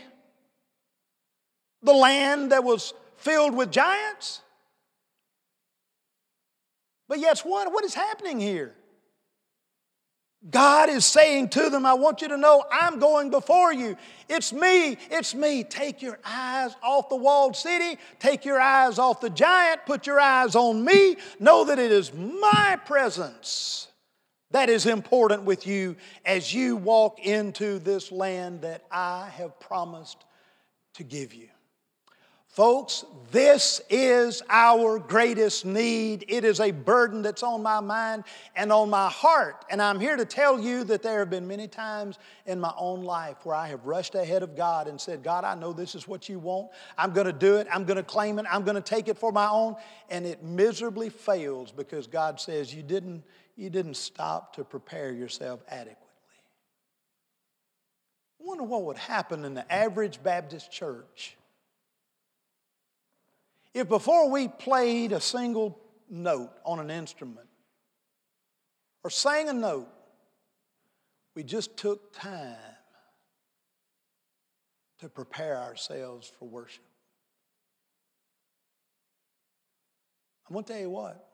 the 1.82 1.94
land 1.94 2.52
that 2.52 2.64
was 2.64 2.94
filled 3.18 3.56
with 3.56 3.72
giants. 3.72 4.42
But 7.08 7.20
yes, 7.20 7.42
what? 7.42 7.72
What 7.72 7.84
is 7.84 7.94
happening 7.94 8.40
here? 8.40 8.74
God 10.50 10.90
is 10.90 11.06
saying 11.06 11.50
to 11.50 11.72
them, 11.72 11.88
I 11.88 11.96
want 11.96 12.22
you 12.22 12.28
to 12.28 12.38
know 12.38 12.64
I'm 12.72 13.00
going 13.00 13.32
before 13.32 13.74
you. 13.74 13.98
It's 14.30 14.54
me, 14.54 14.98
it's 15.10 15.34
me. 15.34 15.64
Take 15.64 16.04
your 16.04 16.20
eyes 16.24 16.76
off 16.84 17.10
the 17.10 17.16
walled 17.16 17.56
city, 17.56 18.00
take 18.20 18.46
your 18.46 18.62
eyes 18.62 19.00
off 19.00 19.22
the 19.22 19.32
giant, 19.32 19.88
put 19.88 20.06
your 20.06 20.20
eyes 20.20 20.56
on 20.56 20.86
me. 20.86 21.18
Know 21.40 21.66
that 21.66 21.80
it 21.80 21.92
is 21.92 22.14
my 22.14 22.78
presence 22.86 23.88
that 24.52 24.70
is 24.70 24.86
important 24.86 25.44
with 25.44 25.66
you 25.66 25.96
as 26.24 26.54
you 26.54 26.76
walk 26.78 27.20
into 27.20 27.80
this 27.80 28.12
land 28.12 28.62
that 28.62 28.86
I 28.92 29.30
have 29.36 29.60
promised 29.60 30.24
to 30.94 31.04
give 31.04 31.34
you. 31.34 31.50
Folks, 32.56 33.04
this 33.32 33.82
is 33.90 34.42
our 34.50 34.98
greatest 34.98 35.66
need. 35.66 36.24
It 36.30 36.46
is 36.46 36.62
a 36.62 36.72
burden 36.72 37.22
that's 37.22 37.44
on 37.44 37.62
my 37.62 37.82
mind 37.82 38.24
and 38.56 38.72
on 38.72 38.90
my 38.90 39.10
heart. 39.10 39.66
And 39.70 39.82
I'm 39.82 40.00
here 40.00 40.16
to 40.16 40.24
tell 40.24 40.58
you 40.58 40.86
that 40.86 41.04
there 41.04 41.20
have 41.20 41.30
been 41.30 41.50
many 41.50 41.68
times 41.68 42.18
in 42.46 42.62
my 42.62 42.72
own 42.78 43.04
life 43.04 43.36
where 43.44 43.58
I 43.58 43.68
have 43.68 43.86
rushed 43.86 44.16
ahead 44.16 44.42
of 44.42 44.56
God 44.56 44.88
and 44.88 45.02
said, 45.02 45.22
God, 45.22 45.44
I 45.44 45.54
know 45.56 45.74
this 45.74 45.96
is 45.96 46.08
what 46.08 46.30
you 46.30 46.40
want. 46.40 46.70
I'm 46.98 47.12
going 47.12 47.28
to 47.28 47.34
do 47.34 47.58
it. 47.58 47.68
I'm 47.70 47.84
going 47.84 47.98
to 47.98 48.04
claim 48.04 48.40
it. 48.40 48.46
I'm 48.50 48.64
going 48.64 48.76
to 48.76 48.82
take 48.82 49.10
it 49.10 49.18
for 49.18 49.34
my 49.34 49.50
own. 49.50 49.76
And 50.10 50.26
it 50.26 50.42
miserably 50.42 51.10
fails 51.10 51.74
because 51.74 52.08
God 52.08 52.40
says, 52.40 52.74
You 52.74 52.84
didn't, 52.84 53.26
you 53.58 53.70
didn't 53.70 53.98
stop 53.98 54.56
to 54.56 54.64
prepare 54.64 55.12
yourself 55.12 55.62
adequately. 55.68 56.08
I 58.40 58.48
wonder 58.48 58.64
what 58.64 58.84
would 58.84 58.98
happen 58.98 59.44
in 59.44 59.56
the 59.56 59.70
average 59.70 60.24
Baptist 60.24 60.72
church 60.72 61.36
if 63.76 63.90
before 63.90 64.32
we 64.32 64.48
played 64.48 65.12
a 65.12 65.20
single 65.20 65.78
note 66.10 66.52
on 66.64 66.80
an 66.80 66.90
instrument 66.90 67.50
or 69.04 69.10
sang 69.10 69.50
a 69.50 69.54
note, 69.54 69.90
we 71.36 71.44
just 71.44 71.76
took 71.76 72.14
time 72.14 72.56
to 75.00 75.10
prepare 75.10 75.58
ourselves 75.58 76.32
for 76.40 76.48
worship. 76.48 76.86
I'm 80.48 80.54
going 80.54 80.64
to 80.64 80.72
tell 80.72 80.82
you 80.82 80.90
what. 80.90 81.28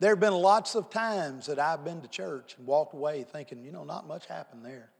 There 0.00 0.10
have 0.10 0.20
been 0.20 0.34
lots 0.34 0.74
of 0.74 0.90
times 0.90 1.46
that 1.46 1.58
I've 1.58 1.82
been 1.82 2.02
to 2.02 2.08
church 2.08 2.56
and 2.58 2.66
walked 2.66 2.92
away 2.92 3.24
thinking, 3.24 3.64
you 3.64 3.72
know, 3.72 3.84
not 3.84 4.06
much 4.06 4.26
happened 4.26 4.66
there. 4.66 4.90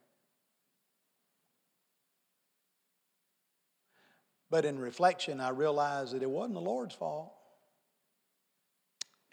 But 4.54 4.64
in 4.64 4.78
reflection, 4.78 5.40
I 5.40 5.48
realized 5.48 6.14
that 6.14 6.22
it 6.22 6.30
wasn't 6.30 6.54
the 6.54 6.60
Lord's 6.60 6.94
fault, 6.94 7.32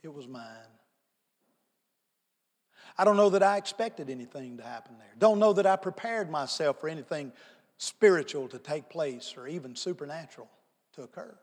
it 0.02 0.12
was 0.12 0.28
mine. 0.28 0.44
I 2.98 3.04
don't 3.04 3.18
know 3.18 3.30
that 3.30 3.44
I 3.44 3.58
expected 3.58 4.10
anything 4.10 4.58
to 4.58 4.64
happen 4.64 4.96
there. 4.98 5.14
Don't 5.20 5.38
know 5.38 5.54
that 5.54 5.68
I 5.68 5.76
prepared 5.76 6.32
myself 6.32 6.80
for 6.80 6.90
anything 6.90 7.34
spiritual 7.78 8.48
to 8.48 8.58
take 8.58 8.90
place 8.90 9.36
or 9.38 9.48
even 9.48 9.76
supernatural 9.76 10.50
to 10.96 11.04
occur. 11.04 11.38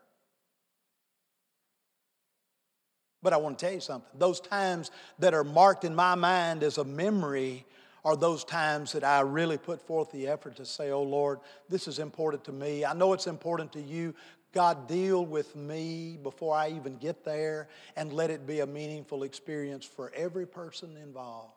But 3.23 3.31
I 3.31 3.37
want 3.37 3.59
to 3.59 3.65
tell 3.65 3.73
you 3.73 3.79
something. 3.79 4.11
Those 4.13 4.41
times 4.41 4.91
that 5.19 5.33
are 5.33 5.45
marked 5.45 5.85
in 5.85 5.95
my 5.95 6.15
mind 6.15 6.63
as 6.63 6.79
a 6.79 6.83
memory 6.83 7.65
are 8.05 8.15
those 8.15 8.43
times 8.43 8.93
that 8.93 9.03
I 9.03 9.21
really 9.21 9.57
put 9.57 9.81
forth 9.81 10.11
the 10.11 10.27
effort 10.27 10.55
to 10.57 10.65
say, 10.65 10.91
Oh 10.91 11.03
Lord, 11.03 11.39
this 11.67 11.87
is 11.87 11.99
important 11.99 12.43
to 12.45 12.51
me. 12.51 12.85
I 12.85 12.93
know 12.93 13.13
it's 13.13 13.27
important 13.27 13.73
to 13.73 13.81
you. 13.81 14.15
God, 14.51 14.87
deal 14.87 15.25
with 15.25 15.55
me 15.55 16.17
before 16.21 16.55
I 16.55 16.69
even 16.69 16.97
get 16.97 17.23
there 17.23 17.67
and 17.95 18.11
let 18.11 18.31
it 18.31 18.47
be 18.47 18.61
a 18.61 18.65
meaningful 18.65 19.23
experience 19.23 19.85
for 19.85 20.11
every 20.15 20.47
person 20.47 20.97
involved. 20.97 21.53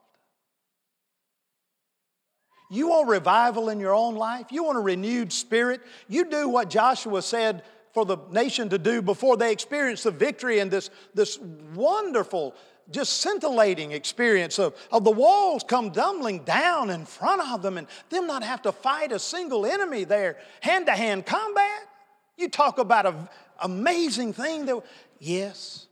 You 2.70 2.88
want 2.88 3.08
revival 3.08 3.68
in 3.68 3.80
your 3.80 3.94
own 3.94 4.14
life? 4.14 4.46
You 4.50 4.64
want 4.64 4.78
a 4.78 4.82
renewed 4.82 5.32
spirit? 5.32 5.80
You 6.08 6.24
do 6.24 6.48
what 6.48 6.70
Joshua 6.70 7.20
said 7.22 7.62
for 7.92 8.04
the 8.04 8.16
nation 8.30 8.70
to 8.70 8.78
do 8.78 9.02
before 9.02 9.36
they 9.36 9.52
experienced 9.52 10.04
the 10.04 10.10
victory 10.10 10.58
and 10.58 10.70
this, 10.70 10.90
this 11.14 11.38
wonderful 11.74 12.54
just 12.92 13.18
scintillating 13.18 13.92
experience 13.92 14.58
of, 14.58 14.74
of 14.90 15.04
the 15.04 15.10
walls 15.10 15.64
come 15.66 15.90
tumbling 15.90 16.44
down 16.44 16.90
in 16.90 17.04
front 17.04 17.42
of 17.52 17.62
them 17.62 17.78
and 17.78 17.86
them 18.10 18.26
not 18.26 18.42
have 18.42 18.62
to 18.62 18.72
fight 18.72 19.12
a 19.12 19.18
single 19.18 19.66
enemy 19.66 20.04
there, 20.04 20.36
hand 20.60 20.86
to 20.86 20.92
hand 20.92 21.26
combat. 21.26 21.88
You 22.36 22.48
talk 22.48 22.78
about 22.78 23.06
an 23.06 23.28
amazing 23.60 24.32
thing 24.32 24.66
that, 24.66 24.82
yes, 25.18 25.86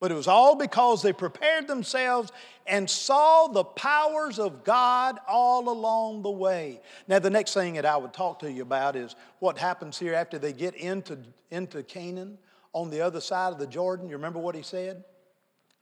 but 0.00 0.12
it 0.12 0.14
was 0.14 0.28
all 0.28 0.54
because 0.54 1.02
they 1.02 1.12
prepared 1.12 1.66
themselves 1.66 2.30
and 2.66 2.88
saw 2.88 3.48
the 3.48 3.64
powers 3.64 4.38
of 4.38 4.62
God 4.62 5.18
all 5.26 5.68
along 5.68 6.22
the 6.22 6.30
way. 6.30 6.80
Now, 7.08 7.18
the 7.18 7.30
next 7.30 7.54
thing 7.54 7.74
that 7.74 7.86
I 7.86 7.96
would 7.96 8.12
talk 8.12 8.38
to 8.40 8.52
you 8.52 8.62
about 8.62 8.94
is 8.94 9.16
what 9.40 9.58
happens 9.58 9.98
here 9.98 10.14
after 10.14 10.38
they 10.38 10.52
get 10.52 10.74
into, 10.74 11.18
into 11.50 11.82
Canaan 11.82 12.38
on 12.72 12.90
the 12.90 13.00
other 13.00 13.20
side 13.20 13.52
of 13.52 13.58
the 13.58 13.66
Jordan. 13.66 14.08
You 14.08 14.16
remember 14.16 14.38
what 14.38 14.54
he 14.54 14.62
said? 14.62 15.02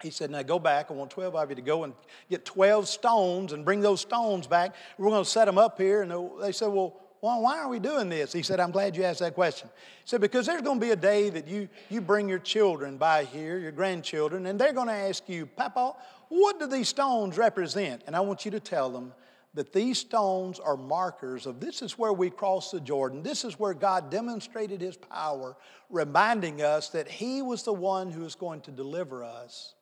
He 0.03 0.11
said, 0.11 0.31
Now 0.31 0.43
go 0.43 0.59
back. 0.59 0.91
I 0.91 0.95
want 0.95 1.11
12 1.11 1.35
of 1.35 1.51
you 1.51 1.57
to 1.57 1.63
go 1.63 1.85
and 1.85 1.95
get 2.29 2.45
12 2.45 2.89
stones 2.89 3.53
and 3.53 3.65
bring 3.65 3.81
those 3.81 4.01
stones 4.01 4.47
back. 4.47 4.75
We're 4.99 5.11
going 5.11 5.25
to 5.25 5.31
set 5.31 5.47
them 5.47 5.59
up 5.59 5.81
here. 5.81 6.03
And 6.03 6.31
they 6.43 6.53
said, 6.53 6.69
Well, 6.69 6.95
why 7.21 7.59
are 7.59 7.69
we 7.69 7.79
doing 7.79 8.09
this? 8.09 8.33
He 8.33 8.43
said, 8.43 8.61
I'm 8.61 8.71
glad 8.71 8.95
you 8.95 9.05
asked 9.05 9.21
that 9.21 9.35
question. 9.35 9.69
He 10.05 10.09
said, 10.09 10.21
Because 10.21 10.47
there's 10.47 10.63
going 10.63 10.79
to 10.79 10.85
be 10.87 10.93
a 10.93 10.97
day 10.97 11.31
that 11.31 11.49
you, 11.49 11.69
you 11.89 12.01
bring 12.01 12.29
your 12.29 12.39
children 12.39 12.99
by 12.99 13.25
here, 13.25 13.59
your 13.59 13.73
grandchildren, 13.73 14.47
and 14.47 14.59
they're 14.59 14.75
going 14.75 14.89
to 14.89 14.93
ask 14.93 15.29
you, 15.29 15.47
Papa, 15.47 15.95
what 16.29 16.59
do 16.59 16.67
these 16.67 16.89
stones 16.89 17.39
represent? 17.39 18.03
And 18.07 18.15
I 18.15 18.21
want 18.21 18.45
you 18.45 18.51
to 18.51 18.61
tell 18.61 18.91
them 18.91 19.13
that 19.55 19.73
these 19.73 19.99
stones 19.99 20.61
are 20.61 20.77
markers 20.77 21.47
of 21.47 21.61
this 21.61 21.81
is 21.81 21.97
where 21.97 22.13
we 22.13 22.29
crossed 22.29 22.73
the 22.73 22.81
Jordan. 22.81 23.23
This 23.23 23.43
is 23.43 23.59
where 23.59 23.73
God 23.73 24.11
demonstrated 24.11 24.83
his 24.83 24.99
power, 24.99 25.57
reminding 25.89 26.61
us 26.61 26.91
that 26.91 27.09
he 27.09 27.41
was 27.41 27.63
the 27.63 27.73
one 27.73 28.11
who 28.11 28.27
is 28.27 28.35
going 28.35 28.61
to 28.63 28.71
deliver 28.71 29.25
us 29.25 29.76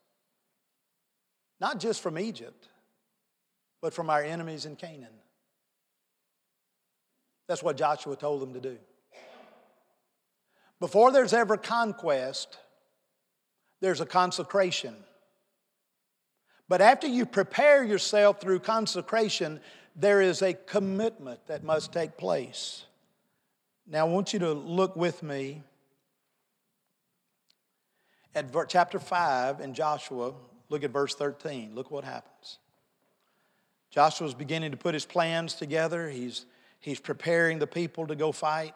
not 1.61 1.81
just 1.81 2.01
from 2.01 2.19
Egypt, 2.19 2.69
but 3.81 3.95
from 3.95 4.11
our 4.11 4.23
enemies 4.23 4.67
in 4.67 4.77
Canaan. 4.77 5.13
That's 7.47 7.63
what 7.63 7.77
Joshua 7.77 8.17
told 8.17 8.41
them 8.41 8.55
to 8.55 8.61
do. 8.61 8.79
Before 10.81 11.13
there's 11.13 11.33
ever 11.33 11.57
conquest, 11.57 12.59
there's 13.81 14.01
a 14.01 14.07
consecration. 14.07 14.95
But 16.69 16.81
after 16.81 17.07
you 17.07 17.27
prepare 17.27 17.85
yourself 17.85 18.41
through 18.41 18.61
consecration, 18.61 19.61
there 19.95 20.21
is 20.21 20.43
a 20.43 20.55
commitment 20.55 21.47
that 21.47 21.63
must 21.63 21.93
take 21.93 22.17
place. 22.17 22.85
Now, 23.87 24.07
I 24.07 24.09
want 24.09 24.33
you 24.33 24.39
to 24.41 24.53
look 24.53 24.97
with 24.97 25.23
me 25.23 25.63
at 28.35 28.47
chapter 28.69 28.99
5 28.99 29.61
in 29.61 29.75
Joshua, 29.75 30.33
Look 30.69 30.85
at 30.85 30.91
verse 30.91 31.15
13. 31.15 31.75
Look 31.75 31.91
what 31.91 32.05
happens. 32.05 32.59
Joshua's 33.91 34.35
beginning 34.35 34.73
to 34.73 34.77
put 34.77 34.95
his 34.95 35.05
plans 35.05 35.55
together. 35.55 36.09
He's, 36.09 36.47
he's 36.81 36.99
preparing 36.99 37.59
the 37.59 37.67
people 37.67 38.07
to 38.09 38.17
go 38.17 38.33
fight. 38.33 38.75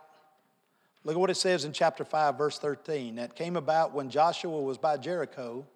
Look 1.05 1.17
at 1.17 1.21
what 1.21 1.31
it 1.31 1.37
says 1.37 1.65
in 1.65 1.73
chapter 1.73 2.05
5, 2.05 2.39
verse 2.39 2.59
13. 2.59 3.17
That 3.17 3.35
came 3.35 3.57
about 3.57 3.95
when 3.95 4.11
Joshua 4.11 4.61
was 4.61 4.79
by 4.79 4.97
Jericho, 4.97 5.67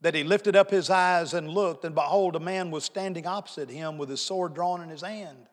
that 0.00 0.14
he 0.14 0.24
lifted 0.24 0.56
up 0.56 0.70
his 0.70 0.88
eyes 0.88 1.34
and 1.34 1.48
looked, 1.48 1.84
and 1.84 1.94
behold, 1.94 2.36
a 2.36 2.40
man 2.40 2.70
was 2.70 2.84
standing 2.84 3.26
opposite 3.26 3.68
him 3.68 3.98
with 3.98 4.08
his 4.08 4.20
sword 4.20 4.54
drawn 4.54 4.82
in 4.82 4.88
his 4.88 5.02
hand. 5.02 5.48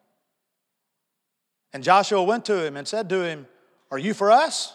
And 1.73 1.83
Joshua 1.83 2.21
went 2.21 2.45
to 2.45 2.63
him 2.63 2.77
and 2.77 2.87
said 2.87 3.09
to 3.09 3.23
him, 3.23 3.47
Are 3.89 3.97
you 3.97 4.13
for 4.13 4.31
us 4.31 4.73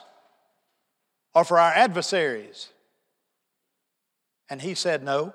or 1.34 1.44
for 1.44 1.58
our 1.58 1.70
adversaries? 1.70 2.68
And 4.50 4.60
he 4.60 4.74
said, 4.74 5.02
No. 5.02 5.34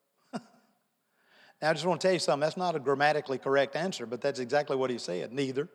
now, 0.32 1.70
I 1.70 1.72
just 1.72 1.86
want 1.86 2.00
to 2.00 2.06
tell 2.06 2.12
you 2.12 2.20
something. 2.20 2.40
That's 2.40 2.56
not 2.56 2.76
a 2.76 2.80
grammatically 2.80 3.38
correct 3.38 3.76
answer, 3.76 4.06
but 4.06 4.20
that's 4.20 4.40
exactly 4.40 4.76
what 4.76 4.90
he 4.90 4.98
said. 4.98 5.32
Neither. 5.32 5.68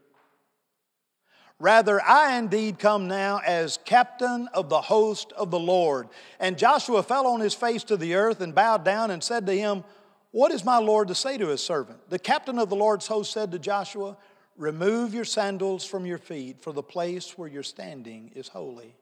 Rather, 1.57 2.01
I 2.01 2.38
indeed 2.38 2.79
come 2.79 3.07
now 3.07 3.39
as 3.45 3.79
captain 3.85 4.49
of 4.53 4.67
the 4.67 4.81
host 4.81 5.31
of 5.33 5.51
the 5.51 5.59
Lord. 5.59 6.09
And 6.38 6.57
Joshua 6.57 7.01
fell 7.01 7.27
on 7.27 7.39
his 7.39 7.53
face 7.53 7.83
to 7.85 7.95
the 7.95 8.15
earth 8.15 8.41
and 8.41 8.53
bowed 8.53 8.83
down 8.83 9.09
and 9.09 9.23
said 9.23 9.45
to 9.45 9.57
him, 9.57 9.85
What 10.31 10.51
is 10.51 10.65
my 10.65 10.79
Lord 10.79 11.07
to 11.07 11.15
say 11.15 11.38
to 11.38 11.47
his 11.47 11.63
servant? 11.63 12.09
The 12.09 12.19
captain 12.19 12.59
of 12.59 12.69
the 12.69 12.75
Lord's 12.75 13.07
host 13.07 13.31
said 13.31 13.51
to 13.51 13.59
Joshua, 13.59 14.17
Remove 14.57 15.13
your 15.13 15.25
sandals 15.25 15.85
from 15.85 16.05
your 16.05 16.17
feet, 16.17 16.61
for 16.61 16.73
the 16.73 16.83
place 16.83 17.38
where 17.38 17.47
you're 17.47 17.63
standing 17.63 18.31
is 18.35 18.49
holy. 18.49 18.95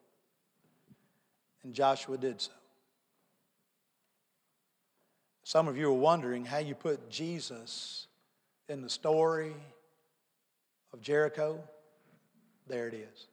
And 1.64 1.74
Joshua 1.74 2.18
did 2.18 2.42
so. 2.42 2.52
Some 5.44 5.68
of 5.68 5.78
you 5.78 5.90
are 5.90 5.94
wondering 5.94 6.46
how 6.46 6.60
you 6.60 6.74
put 6.74 7.10
Jesus 7.10 8.08
in 8.70 8.82
the 8.82 8.90
story 8.90 9.54
of 10.94 11.02
Jericho. 11.02 11.62
There 12.68 12.88
it 12.88 12.94
is. 12.94 13.28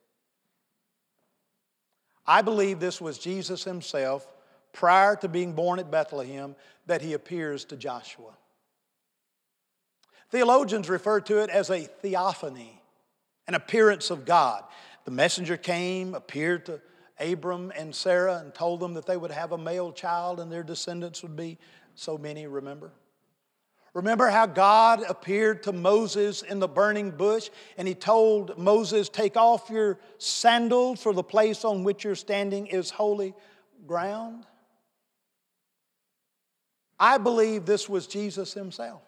I 2.26 2.42
believe 2.42 2.80
this 2.80 3.00
was 3.00 3.18
Jesus 3.18 3.64
himself 3.64 4.26
prior 4.72 5.16
to 5.16 5.28
being 5.28 5.52
born 5.52 5.78
at 5.78 5.90
Bethlehem 5.90 6.54
that 6.86 7.02
he 7.02 7.12
appears 7.12 7.64
to 7.66 7.76
Joshua. 7.76 8.32
Theologians 10.30 10.88
refer 10.88 11.20
to 11.22 11.42
it 11.42 11.50
as 11.50 11.70
a 11.70 11.80
theophany, 11.80 12.80
an 13.48 13.54
appearance 13.54 14.10
of 14.10 14.24
God. 14.24 14.62
The 15.04 15.10
messenger 15.10 15.56
came, 15.56 16.14
appeared 16.14 16.66
to 16.66 16.80
Abram 17.18 17.72
and 17.76 17.94
Sarah, 17.94 18.38
and 18.38 18.54
told 18.54 18.80
them 18.80 18.94
that 18.94 19.06
they 19.06 19.16
would 19.16 19.32
have 19.32 19.52
a 19.52 19.58
male 19.58 19.92
child 19.92 20.38
and 20.38 20.50
their 20.50 20.62
descendants 20.62 21.22
would 21.22 21.36
be 21.36 21.58
so 22.00 22.16
many 22.16 22.46
remember. 22.46 22.92
Remember 23.92 24.28
how 24.28 24.46
God 24.46 25.02
appeared 25.06 25.64
to 25.64 25.72
Moses 25.72 26.40
in 26.40 26.58
the 26.58 26.68
burning 26.68 27.10
bush 27.10 27.50
and 27.76 27.86
he 27.86 27.94
told 27.94 28.56
Moses, 28.56 29.10
Take 29.10 29.36
off 29.36 29.68
your 29.68 29.98
sandals, 30.16 31.02
for 31.02 31.12
the 31.12 31.22
place 31.22 31.62
on 31.62 31.84
which 31.84 32.04
you're 32.04 32.14
standing 32.14 32.68
is 32.68 32.88
holy 32.88 33.34
ground? 33.86 34.46
I 36.98 37.18
believe 37.18 37.66
this 37.66 37.86
was 37.86 38.06
Jesus 38.06 38.54
himself. 38.54 39.02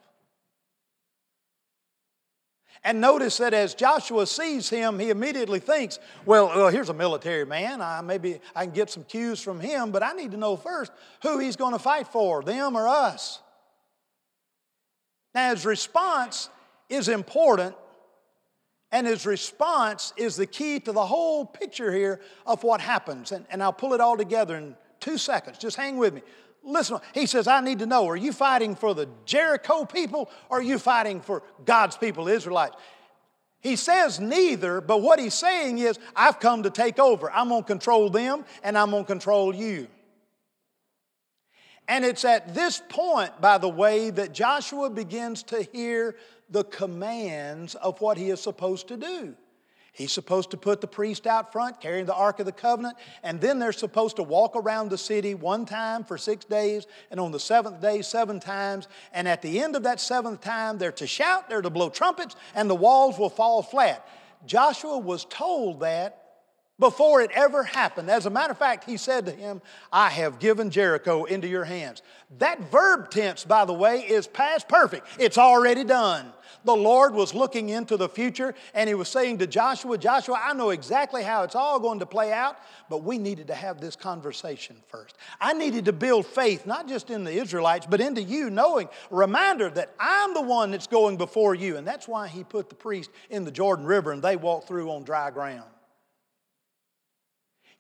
And 2.85 3.01
notice 3.01 3.37
that 3.39 3.55
as 3.55 3.75
Joshua 3.75 4.27
sees 4.27 4.69
him, 4.69 4.99
he 4.99 5.11
immediately 5.11 5.61
thinks, 5.61 6.01
well, 6.27 6.49
well, 6.49 6.69
here's 6.69 6.89
a 6.89 6.95
military 6.95 7.47
man. 7.47 7.81
I, 7.81 8.01
maybe 8.01 8.41
I 8.57 8.65
can 8.65 8.75
get 8.75 8.91
some 8.91 9.05
cues 9.05 9.41
from 9.41 9.61
him, 9.61 9.93
but 9.93 10.03
I 10.03 10.13
need 10.13 10.33
to 10.33 10.37
know 10.37 10.57
first 10.57 10.91
who 11.23 11.39
he's 11.39 11.55
going 11.55 11.75
to 11.75 11.79
fight 11.79 12.09
for, 12.09 12.43
them 12.43 12.77
or 12.77 12.89
us. 12.89 13.41
Now, 15.33 15.51
his 15.51 15.65
response 15.65 16.49
is 16.89 17.09
important, 17.09 17.77
and 18.91 19.07
his 19.07 19.27
response 19.27 20.13
is 20.17 20.35
the 20.35 20.47
key 20.47 20.81
to 20.81 20.93
the 20.93 21.07
whole 21.07 21.47
picture 21.47 21.93
here 21.93 22.21
of 22.45 22.65
what 22.65 22.81
happens. 22.81 23.31
And, 23.31 23.47
and 23.49 23.63
I'll 23.63 23.73
pull 23.73 23.95
it 23.95 24.01
all 24.01 24.17
together 24.17 24.57
in 24.57 24.75
two 24.99 25.19
seconds. 25.19 25.57
Just 25.57 25.77
hang 25.77 25.99
with 25.99 26.15
me. 26.15 26.23
Listen, 26.65 26.99
he 27.13 27.27
says, 27.27 27.49
I 27.49 27.61
need 27.61 27.81
to 27.81 27.87
know 27.87 28.09
are 28.09 28.17
you 28.17 28.33
fighting 28.33 28.77
for 28.77 28.95
the 28.95 29.09
Jericho 29.25 29.85
people 29.85 30.31
or 30.49 30.59
are 30.59 30.63
you 30.63 30.79
fighting 30.79 31.21
for 31.21 31.43
God's 31.65 31.97
people, 31.97 32.29
Israelites? 32.29 32.77
He 33.61 33.77
says 33.77 34.19
neither, 34.19 34.81
but 34.81 35.03
what 35.03 35.21
he's 35.21 35.35
saying 35.35 35.79
is, 35.79 35.99
I've 36.17 36.41
come 36.41 36.65
to 36.65 36.71
take 36.71 36.99
over. 36.99 37.31
I'm 37.31 37.49
going 37.49 37.63
to 37.63 37.67
control 37.67 38.11
them 38.11 38.45
and 38.63 38.77
I'm 38.77 38.91
going 38.91 39.05
to 39.05 39.07
control 39.07 39.55
you. 39.55 39.87
And 41.89 42.05
it's 42.05 42.25
at 42.25 42.55
this 42.55 42.83
point, 42.89 43.41
by 43.41 43.59
the 43.59 43.69
way, 43.69 44.11
that 44.11 44.33
Joshua 44.33 44.91
begins 44.91 45.43
to 45.45 45.63
hear 45.63 46.17
the 46.49 46.65
commands 46.65 47.75
of 47.77 48.01
what 48.01 48.17
he 48.17 48.31
is 48.31 48.41
supposed 48.41 48.89
to 48.89 48.97
do. 48.97 49.35
He's 49.95 50.11
supposed 50.11 50.51
to 50.53 50.57
put 50.57 50.81
the 50.81 50.87
priest 50.87 51.27
out 51.27 51.53
front 51.53 51.81
carrying 51.81 52.07
the 52.07 52.15
Ark 52.15 52.41
of 52.41 52.47
the 52.47 52.53
Covenant, 52.53 52.97
and 53.23 53.41
then 53.41 53.59
they're 53.59 53.73
supposed 53.73 54.17
to 54.17 54.23
walk 54.23 54.57
around 54.57 54.89
the 54.89 54.97
city 54.97 55.35
one 55.35 55.67
time 55.67 56.03
for 56.03 56.17
six 56.17 56.47
days, 56.47 56.87
and 57.11 57.21
on 57.21 57.31
the 57.31 57.39
seventh 57.39 57.83
day, 57.83 58.01
seven 58.01 58.41
times. 58.41 58.89
And 59.13 59.29
at 59.29 59.43
the 59.43 59.61
end 59.61 59.77
of 59.77 59.83
that 59.83 60.01
seventh 60.01 60.41
time, 60.41 60.79
they're 60.79 60.93
to 60.93 61.07
shout, 61.07 61.51
they're 61.51 61.61
to 61.61 61.69
blow 61.69 61.91
trumpets, 61.91 62.37
and 62.55 62.71
the 62.71 62.75
walls 62.75 63.19
will 63.19 63.29
fall 63.29 63.63
flat. 63.63 64.09
Joshua 64.47 64.97
was 64.99 65.27
told 65.27 65.81
that 65.81 66.22
before 66.79 67.21
it 67.21 67.31
ever 67.33 67.63
happened. 67.63 68.11
As 68.11 68.27
a 68.27 68.31
matter 68.31 68.53
of 68.53 68.59
fact, 68.59 68.85
he 68.85 68.97
said 68.97 69.27
to 69.27 69.33
him, 69.33 69.63
I 69.93 70.11
have 70.11 70.39
given 70.39 70.71
Jericho 70.71 71.25
into 71.25 71.49
your 71.49 71.65
hands. 71.65 72.03
That 72.39 72.71
verb 72.71 73.11
tense, 73.11 73.45
by 73.45 73.65
the 73.65 73.73
way, 73.73 74.01
is 74.01 74.27
past 74.27 74.69
perfect. 74.69 75.07
It's 75.19 75.39
already 75.39 75.85
done 75.85 76.33
the 76.65 76.75
Lord 76.75 77.15
was 77.15 77.35
looking 77.35 77.69
into 77.71 77.97
the 77.97 78.09
future 78.09 78.55
and 78.75 78.89
he 78.89 78.95
was 78.95 79.09
saying 79.09 79.39
to 79.39 79.47
Joshua, 79.47 79.99
Joshua, 79.99 80.41
I 80.43 80.53
know 80.53 80.71
exactly 80.71 81.23
how 81.23 81.43
it's 81.43 81.55
all 81.55 81.81
going 81.81 81.99
to 82.01 82.07
play 82.07 82.33
out, 82.33 82.59
but 82.89 83.03
we 83.03 83.19
needed 83.19 83.49
to 83.49 83.55
have 83.55 83.81
this 83.81 83.97
conversation 83.97 84.77
first. 84.89 85.17
I 85.41 85.53
needed 85.53 85.87
to 85.87 85.93
build 85.93 86.27
faith, 86.27 86.67
not 86.67 86.89
just 86.89 87.11
in 87.11 87.25
the 87.25 87.33
Israelites, 87.33 87.87
but 87.89 88.01
into 88.01 88.23
you, 88.23 88.51
knowing, 88.51 88.89
reminder 89.11 89.71
that 89.71 89.95
I'm 89.99 90.35
the 90.35 90.43
one 90.43 90.71
that's 90.71 90.87
going 90.87 91.17
before 91.17 91.55
you. 91.55 91.77
And 91.77 91.87
that's 91.87 92.07
why 92.07 92.29
he 92.29 92.45
put 92.45 92.69
the 92.69 92.75
priest 92.75 93.11
in 93.31 93.45
the 93.45 93.51
Jordan 93.51 93.85
River 93.85 94.13
and 94.13 94.23
they 94.23 94.37
walked 94.37 94.69
through 94.69 94.91
on 94.91 95.05
dry 95.05 95.31
ground. 95.31 95.65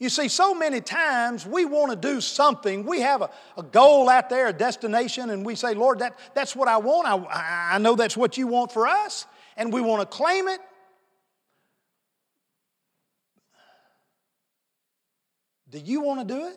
You 0.02 0.08
see, 0.08 0.26
so 0.26 0.52
many 0.52 0.80
times 0.80 1.46
we 1.46 1.64
want 1.64 1.92
to 1.92 1.96
do 1.96 2.20
something. 2.20 2.84
We 2.84 3.02
have 3.02 3.22
a, 3.22 3.30
a 3.56 3.62
goal 3.62 4.08
out 4.08 4.30
there, 4.30 4.48
a 4.48 4.52
destination, 4.52 5.30
and 5.30 5.46
we 5.46 5.54
say, 5.54 5.74
Lord, 5.74 6.00
that, 6.00 6.18
that's 6.34 6.56
what 6.56 6.66
I 6.66 6.78
want. 6.78 7.06
I, 7.06 7.74
I 7.74 7.78
know 7.78 7.94
that's 7.94 8.16
what 8.16 8.36
you 8.36 8.48
want 8.48 8.72
for 8.72 8.88
us, 8.88 9.26
and 9.56 9.72
we 9.72 9.80
want 9.80 10.00
to 10.00 10.06
claim 10.06 10.48
it. 10.48 10.58
Do 15.70 15.78
you 15.78 16.00
want 16.00 16.26
to 16.26 16.34
do 16.34 16.46
it? 16.48 16.56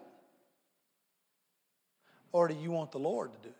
Or 2.31 2.47
do 2.47 2.55
you 2.55 2.71
want 2.71 2.91
the 2.91 2.97
Lord 2.97 3.31
to 3.31 3.39
do 3.43 3.49
it? 3.49 3.55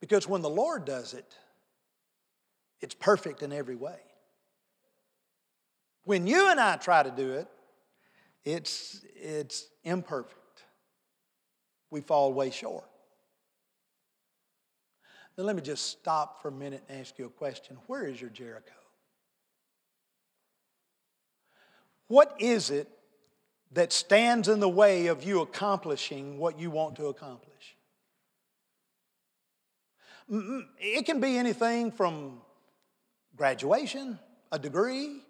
Because 0.00 0.28
when 0.28 0.42
the 0.42 0.50
Lord 0.50 0.84
does 0.84 1.14
it, 1.14 1.34
it's 2.82 2.94
perfect 2.94 3.42
in 3.42 3.54
every 3.54 3.74
way. 3.74 4.03
When 6.04 6.26
you 6.26 6.50
and 6.50 6.60
I 6.60 6.76
try 6.76 7.02
to 7.02 7.10
do 7.10 7.32
it, 7.32 7.48
it's, 8.44 9.00
it's 9.16 9.66
imperfect. 9.84 10.64
We 11.90 12.02
fall 12.02 12.32
way 12.32 12.50
short. 12.50 12.84
Now, 15.36 15.44
let 15.44 15.56
me 15.56 15.62
just 15.62 15.86
stop 15.86 16.42
for 16.42 16.48
a 16.48 16.52
minute 16.52 16.84
and 16.88 17.00
ask 17.00 17.18
you 17.18 17.26
a 17.26 17.30
question. 17.30 17.76
Where 17.86 18.06
is 18.06 18.20
your 18.20 18.30
Jericho? 18.30 18.72
What 22.06 22.36
is 22.38 22.70
it 22.70 22.88
that 23.72 23.92
stands 23.92 24.48
in 24.48 24.60
the 24.60 24.68
way 24.68 25.06
of 25.06 25.24
you 25.24 25.40
accomplishing 25.40 26.38
what 26.38 26.58
you 26.60 26.70
want 26.70 26.96
to 26.96 27.06
accomplish? 27.06 27.76
It 30.28 31.06
can 31.06 31.20
be 31.20 31.36
anything 31.36 31.90
from 31.90 32.40
graduation, 33.36 34.18
a 34.52 34.58
degree, 34.58 35.23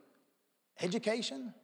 education. 0.81 1.55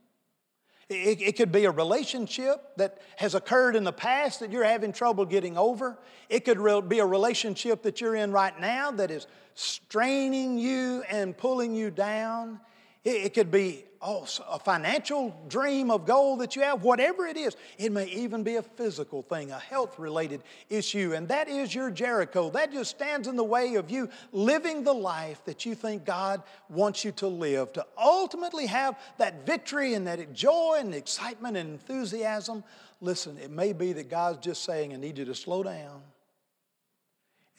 It, 0.88 1.22
it, 1.22 1.36
could 1.36 1.52
be 1.52 1.66
a 1.66 1.70
relationship 1.70 2.76
that 2.76 2.98
has 3.16 3.36
occurred 3.36 3.76
in 3.76 3.84
the 3.84 3.92
past 3.92 4.40
that 4.40 4.50
you're 4.50 4.64
having 4.64 4.92
trouble 4.92 5.24
getting 5.24 5.56
over. 5.56 5.96
It 6.28 6.44
could 6.44 6.58
re- 6.58 6.80
be 6.80 6.98
a 6.98 7.06
relationship 7.06 7.82
that 7.82 8.00
you're 8.00 8.16
in 8.16 8.32
right 8.32 8.58
now 8.58 8.90
that 8.92 9.12
is 9.12 9.28
straining 9.54 10.58
you 10.58 11.04
and 11.08 11.36
pulling 11.36 11.74
you 11.76 11.92
down. 11.92 12.58
It, 13.02 13.32
could 13.32 13.50
be 13.50 13.84
a 14.02 14.58
financial 14.58 15.34
dream 15.48 15.90
of 15.90 16.04
goal 16.04 16.36
that 16.36 16.54
you 16.54 16.60
have, 16.62 16.82
whatever 16.82 17.26
it 17.26 17.38
is. 17.38 17.56
It 17.78 17.92
may 17.92 18.06
even 18.08 18.42
be 18.42 18.56
a 18.56 18.62
physical 18.62 19.22
thing, 19.22 19.50
a 19.50 19.58
health 19.58 19.98
related 19.98 20.42
issue, 20.68 21.14
and 21.14 21.26
that 21.28 21.48
is 21.48 21.74
your 21.74 21.90
Jericho. 21.90 22.50
That 22.50 22.72
just 22.72 22.90
stands 22.90 23.26
in 23.26 23.36
the 23.36 23.44
way 23.44 23.76
of 23.76 23.90
you 23.90 24.10
living 24.32 24.84
the 24.84 24.92
life 24.92 25.42
that 25.46 25.64
you 25.64 25.74
think 25.74 26.04
God 26.04 26.42
wants 26.68 27.02
you 27.02 27.12
to 27.12 27.26
live, 27.26 27.72
to 27.72 27.86
ultimately 27.96 28.66
have 28.66 28.98
that 29.16 29.46
victory 29.46 29.94
and 29.94 30.06
that 30.06 30.34
joy 30.34 30.76
and 30.80 30.94
excitement 30.94 31.56
and 31.56 31.70
enthusiasm. 31.70 32.64
Listen, 33.00 33.38
it 33.38 33.50
may 33.50 33.72
be 33.72 33.94
that 33.94 34.10
God's 34.10 34.44
just 34.44 34.62
saying, 34.64 34.92
I 34.92 34.96
need 34.96 35.16
you 35.16 35.24
to 35.24 35.34
slow 35.34 35.62
down. 35.62 36.02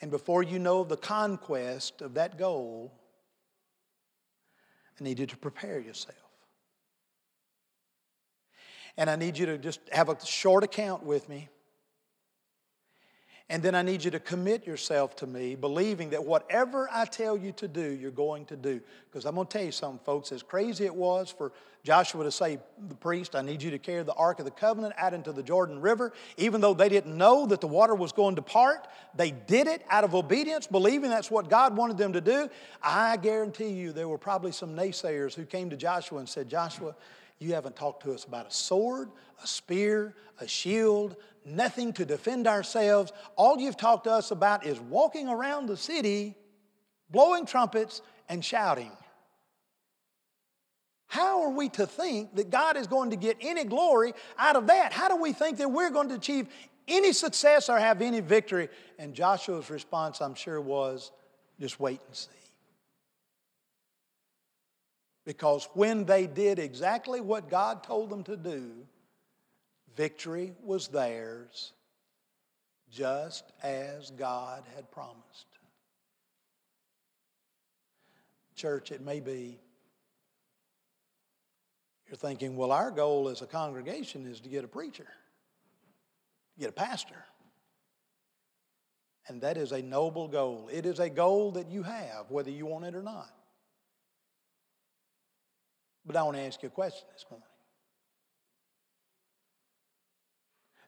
And 0.00 0.10
before 0.10 0.44
you 0.44 0.60
know 0.60 0.84
the 0.84 0.96
conquest 0.96 2.00
of 2.00 2.14
that 2.14 2.38
goal, 2.38 2.92
I 5.00 5.04
need 5.04 5.18
you 5.18 5.26
to 5.26 5.36
prepare 5.36 5.80
yourself. 5.80 6.16
And 8.96 9.08
I 9.08 9.16
need 9.16 9.38
you 9.38 9.46
to 9.46 9.58
just 9.58 9.80
have 9.90 10.08
a 10.08 10.26
short 10.26 10.64
account 10.64 11.02
with 11.02 11.28
me. 11.28 11.48
And 13.52 13.62
then 13.62 13.74
I 13.74 13.82
need 13.82 14.02
you 14.02 14.10
to 14.12 14.18
commit 14.18 14.66
yourself 14.66 15.14
to 15.16 15.26
me, 15.26 15.56
believing 15.56 16.08
that 16.10 16.24
whatever 16.24 16.88
I 16.90 17.04
tell 17.04 17.36
you 17.36 17.52
to 17.52 17.68
do, 17.68 17.82
you're 17.82 18.10
going 18.10 18.46
to 18.46 18.56
do. 18.56 18.80
Because 19.10 19.26
I'm 19.26 19.34
going 19.34 19.46
to 19.46 19.52
tell 19.52 19.66
you 19.66 19.72
something, 19.72 20.00
folks. 20.06 20.32
As 20.32 20.42
crazy 20.42 20.86
it 20.86 20.94
was 20.94 21.30
for 21.30 21.52
Joshua 21.84 22.24
to 22.24 22.30
say, 22.30 22.58
the 22.88 22.94
priest, 22.94 23.36
I 23.36 23.42
need 23.42 23.62
you 23.62 23.70
to 23.72 23.78
carry 23.78 24.04
the 24.04 24.14
Ark 24.14 24.38
of 24.38 24.46
the 24.46 24.50
Covenant 24.50 24.94
out 24.96 25.12
into 25.12 25.32
the 25.32 25.42
Jordan 25.42 25.82
River, 25.82 26.14
even 26.38 26.62
though 26.62 26.72
they 26.72 26.88
didn't 26.88 27.14
know 27.14 27.44
that 27.44 27.60
the 27.60 27.68
water 27.68 27.94
was 27.94 28.10
going 28.12 28.36
to 28.36 28.42
part, 28.42 28.88
they 29.14 29.32
did 29.32 29.66
it 29.66 29.84
out 29.90 30.04
of 30.04 30.14
obedience, 30.14 30.66
believing 30.66 31.10
that's 31.10 31.30
what 31.30 31.50
God 31.50 31.76
wanted 31.76 31.98
them 31.98 32.14
to 32.14 32.22
do. 32.22 32.48
I 32.82 33.18
guarantee 33.18 33.68
you 33.68 33.92
there 33.92 34.08
were 34.08 34.16
probably 34.16 34.52
some 34.52 34.74
naysayers 34.74 35.34
who 35.34 35.44
came 35.44 35.68
to 35.68 35.76
Joshua 35.76 36.20
and 36.20 36.28
said, 36.28 36.48
Joshua, 36.48 36.94
you 37.38 37.52
haven't 37.52 37.76
talked 37.76 38.02
to 38.04 38.14
us 38.14 38.24
about 38.24 38.46
a 38.46 38.50
sword, 38.50 39.10
a 39.42 39.46
spear, 39.46 40.14
a 40.40 40.48
shield, 40.48 41.16
nothing 41.44 41.92
to 41.94 42.04
defend 42.04 42.46
ourselves. 42.46 43.12
All 43.36 43.58
you've 43.58 43.76
talked 43.76 44.04
to 44.04 44.10
us 44.12 44.30
about 44.30 44.66
is 44.66 44.78
walking 44.80 45.28
around 45.28 45.66
the 45.66 45.76
city, 45.76 46.36
blowing 47.10 47.46
trumpets, 47.46 48.02
and 48.28 48.44
shouting. 48.44 48.92
How 51.06 51.42
are 51.42 51.50
we 51.50 51.68
to 51.70 51.86
think 51.86 52.36
that 52.36 52.48
God 52.48 52.78
is 52.78 52.86
going 52.86 53.10
to 53.10 53.16
get 53.16 53.36
any 53.42 53.64
glory 53.64 54.14
out 54.38 54.56
of 54.56 54.68
that? 54.68 54.94
How 54.94 55.08
do 55.08 55.16
we 55.16 55.34
think 55.34 55.58
that 55.58 55.70
we're 55.70 55.90
going 55.90 56.08
to 56.08 56.14
achieve 56.14 56.48
any 56.88 57.12
success 57.12 57.68
or 57.68 57.78
have 57.78 58.00
any 58.00 58.20
victory? 58.20 58.70
And 58.98 59.12
Joshua's 59.12 59.68
response, 59.68 60.22
I'm 60.22 60.34
sure, 60.34 60.58
was 60.58 61.12
just 61.60 61.78
wait 61.78 62.00
and 62.06 62.16
see. 62.16 62.30
Because 65.24 65.68
when 65.74 66.04
they 66.04 66.26
did 66.26 66.58
exactly 66.58 67.20
what 67.20 67.50
God 67.50 67.84
told 67.84 68.10
them 68.10 68.24
to 68.24 68.36
do, 68.36 68.72
victory 69.96 70.52
was 70.62 70.88
theirs, 70.88 71.72
just 72.90 73.44
as 73.62 74.10
God 74.10 74.64
had 74.74 74.90
promised. 74.90 75.46
Church, 78.54 78.92
it 78.92 79.00
may 79.00 79.20
be 79.20 79.58
you're 82.12 82.18
thinking, 82.18 82.56
well, 82.56 82.72
our 82.72 82.90
goal 82.90 83.30
as 83.30 83.40
a 83.40 83.46
congregation 83.46 84.26
is 84.26 84.38
to 84.40 84.50
get 84.50 84.64
a 84.64 84.68
preacher, 84.68 85.06
get 86.58 86.68
a 86.68 86.72
pastor. 86.72 87.24
And 89.28 89.40
that 89.40 89.56
is 89.56 89.72
a 89.72 89.80
noble 89.80 90.28
goal. 90.28 90.68
It 90.70 90.84
is 90.84 90.98
a 90.98 91.08
goal 91.08 91.52
that 91.52 91.70
you 91.70 91.82
have, 91.84 92.26
whether 92.28 92.50
you 92.50 92.66
want 92.66 92.84
it 92.84 92.94
or 92.94 93.02
not. 93.02 93.32
But 96.04 96.16
I 96.16 96.22
want 96.24 96.36
to 96.36 96.42
ask 96.42 96.62
you 96.62 96.66
a 96.66 96.70
question 96.70 97.06
this 97.14 97.24
morning. 97.30 97.46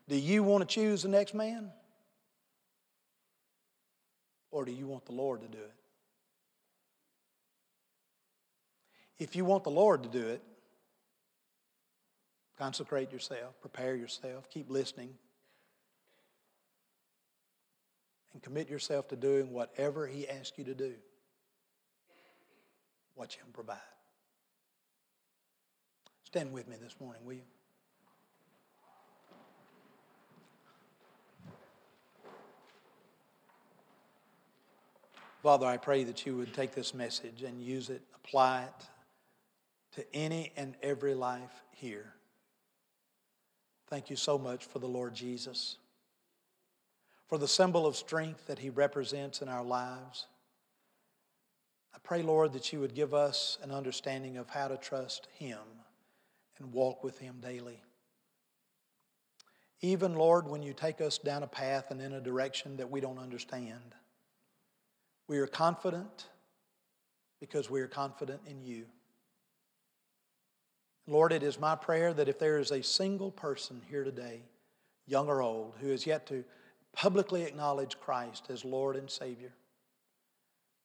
Do 0.09 0.17
you 0.17 0.43
want 0.43 0.69
to 0.69 0.73
choose 0.73 1.03
the 1.03 1.09
next 1.09 1.35
man? 1.35 1.71
Or 4.51 4.65
do 4.65 4.73
you 4.73 4.87
want 4.87 5.07
the 5.07 5.13
Lord 5.13 5.41
to 5.41 5.49
do 5.49 5.59
it? 5.59 5.73
If 9.19 9.35
you 9.35 9.45
want 9.45 9.65
the 9.65 9.71
Lord 9.71 10.03
to 10.03 10.09
do 10.09 10.27
it, 10.27 10.43
consecrate 12.59 13.13
yourself, 13.13 13.61
prepare 13.61 13.97
yourself, 13.97 14.51
keep 14.51 14.71
listening, 14.71 15.15
and 18.33 18.43
commit 18.43 18.69
yourself 18.69 19.09
to 19.09 19.17
doing 19.17 19.53
whatever 19.53 20.07
He 20.07 20.29
asks 20.29 20.59
you 20.59 20.65
to 20.65 20.75
do. 20.75 20.95
Watch 23.17 23.37
Him 23.37 23.47
provide. 23.53 23.79
Stand 26.25 26.53
with 26.53 26.69
me 26.69 26.77
this 26.83 26.97
morning, 27.01 27.25
will 27.25 27.35
you? 27.35 27.43
Father, 35.45 35.67
I 35.67 35.77
pray 35.77 36.05
that 36.05 36.25
you 36.25 36.39
would 36.39 36.55
take 36.55 36.75
this 36.75 36.95
message 36.95 37.43
and 37.43 37.61
use 37.61 37.91
it, 37.91 38.01
apply 38.15 38.63
it 38.63 38.87
to 39.97 40.17
any 40.17 40.55
and 40.57 40.75
every 40.83 41.13
life 41.13 41.63
here. 41.71 42.15
Thank 43.89 44.09
you 44.09 44.17
so 44.17 44.39
much 44.39 44.65
for 44.65 44.79
the 44.79 44.87
Lord 44.87 45.15
Jesus, 45.15 45.77
for 47.27 47.37
the 47.37 47.47
symbol 47.47 47.87
of 47.87 47.95
strength 47.95 48.47
that 48.47 48.59
he 48.59 48.71
represents 48.71 49.43
in 49.43 49.51
our 49.51 49.63
lives. 49.63 50.29
I 51.95 51.99
pray, 52.03 52.23
Lord, 52.23 52.55
that 52.55 52.73
you 52.73 52.81
would 52.81 52.95
give 52.95 53.13
us 53.13 53.59
an 53.63 53.71
understanding 53.71 54.39
of 54.39 54.49
how 54.49 54.69
to 54.69 54.79
trust 54.79 55.29
him 55.37 55.59
and 56.59 56.73
walk 56.73 57.05
with 57.05 57.19
Him 57.19 57.37
daily. 57.43 57.83
Even, 59.83 60.15
Lord, 60.15 60.49
when 60.49 60.63
you 60.63 60.73
take 60.73 61.03
us 61.03 61.19
down 61.19 61.43
a 61.43 61.47
path 61.47 61.91
and 61.91 62.01
in 62.01 62.15
a 62.15 62.21
direction 62.21 62.79
that 62.79 62.91
we 62.91 63.03
don't 63.03 63.19
understand, 63.19 63.95
we 65.29 65.39
are 65.39 65.47
confident 65.47 66.27
because 67.41 67.71
we 67.71 67.81
are 67.81 67.87
confident 67.87 68.41
in 68.47 68.63
you. 68.63 68.85
Lord, 71.07 71.33
it 71.33 71.43
is 71.43 71.61
my 71.61 71.77
prayer 71.77 72.15
that 72.15 72.29
if 72.29 72.39
there 72.39 72.59
is 72.59 72.71
a 72.71 72.83
single 72.83 73.31
person 73.31 73.83
here 73.91 74.05
today, 74.05 74.41
young 75.07 75.29
or 75.29 75.43
old, 75.43 75.75
who 75.81 75.89
has 75.89 76.07
yet 76.07 76.27
to 76.29 76.45
publicly 76.95 77.43
acknowledge 77.43 78.01
Christ 78.01 78.47
as 78.49 78.65
Lord 78.65 78.97
and 78.97 79.11
Savior, 79.11 79.53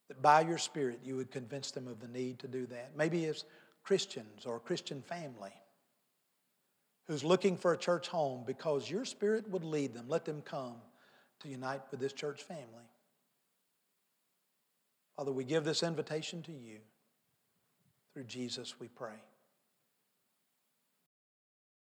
that 0.10 0.22
by 0.22 0.42
your 0.42 0.58
Spirit 0.58 1.00
you 1.04 1.16
would 1.16 1.32
convince 1.32 1.72
them 1.72 1.88
of 1.88 2.02
the 2.02 2.08
need 2.08 2.40
to 2.40 2.48
do 2.48 2.66
that. 2.68 2.92
Maybe 2.98 3.26
as 3.26 3.46
Christians 3.84 4.46
or 4.46 4.58
a 4.58 4.60
Christian 4.60 5.02
family 5.02 5.54
who's 7.08 7.24
looking 7.24 7.58
for 7.58 7.74
a 7.74 7.78
church 7.78 8.08
home 8.08 8.44
because 8.46 8.90
your 8.90 9.04
spirit 9.04 9.50
would 9.50 9.64
lead 9.64 9.94
them. 9.94 10.06
Let 10.08 10.26
them 10.26 10.44
come 10.44 10.76
to 11.40 11.50
unite 11.50 11.82
with 11.90 12.00
this 12.00 12.14
church 12.14 12.44
family. 12.44 12.89
Father, 15.20 15.34
we 15.34 15.44
give 15.44 15.66
this 15.66 15.84
invitation 15.84 16.42
to 16.44 16.54
you. 16.54 16.78
Through 18.14 18.24
Jesus, 18.24 18.80
we 18.80 18.88
pray. 18.88 19.20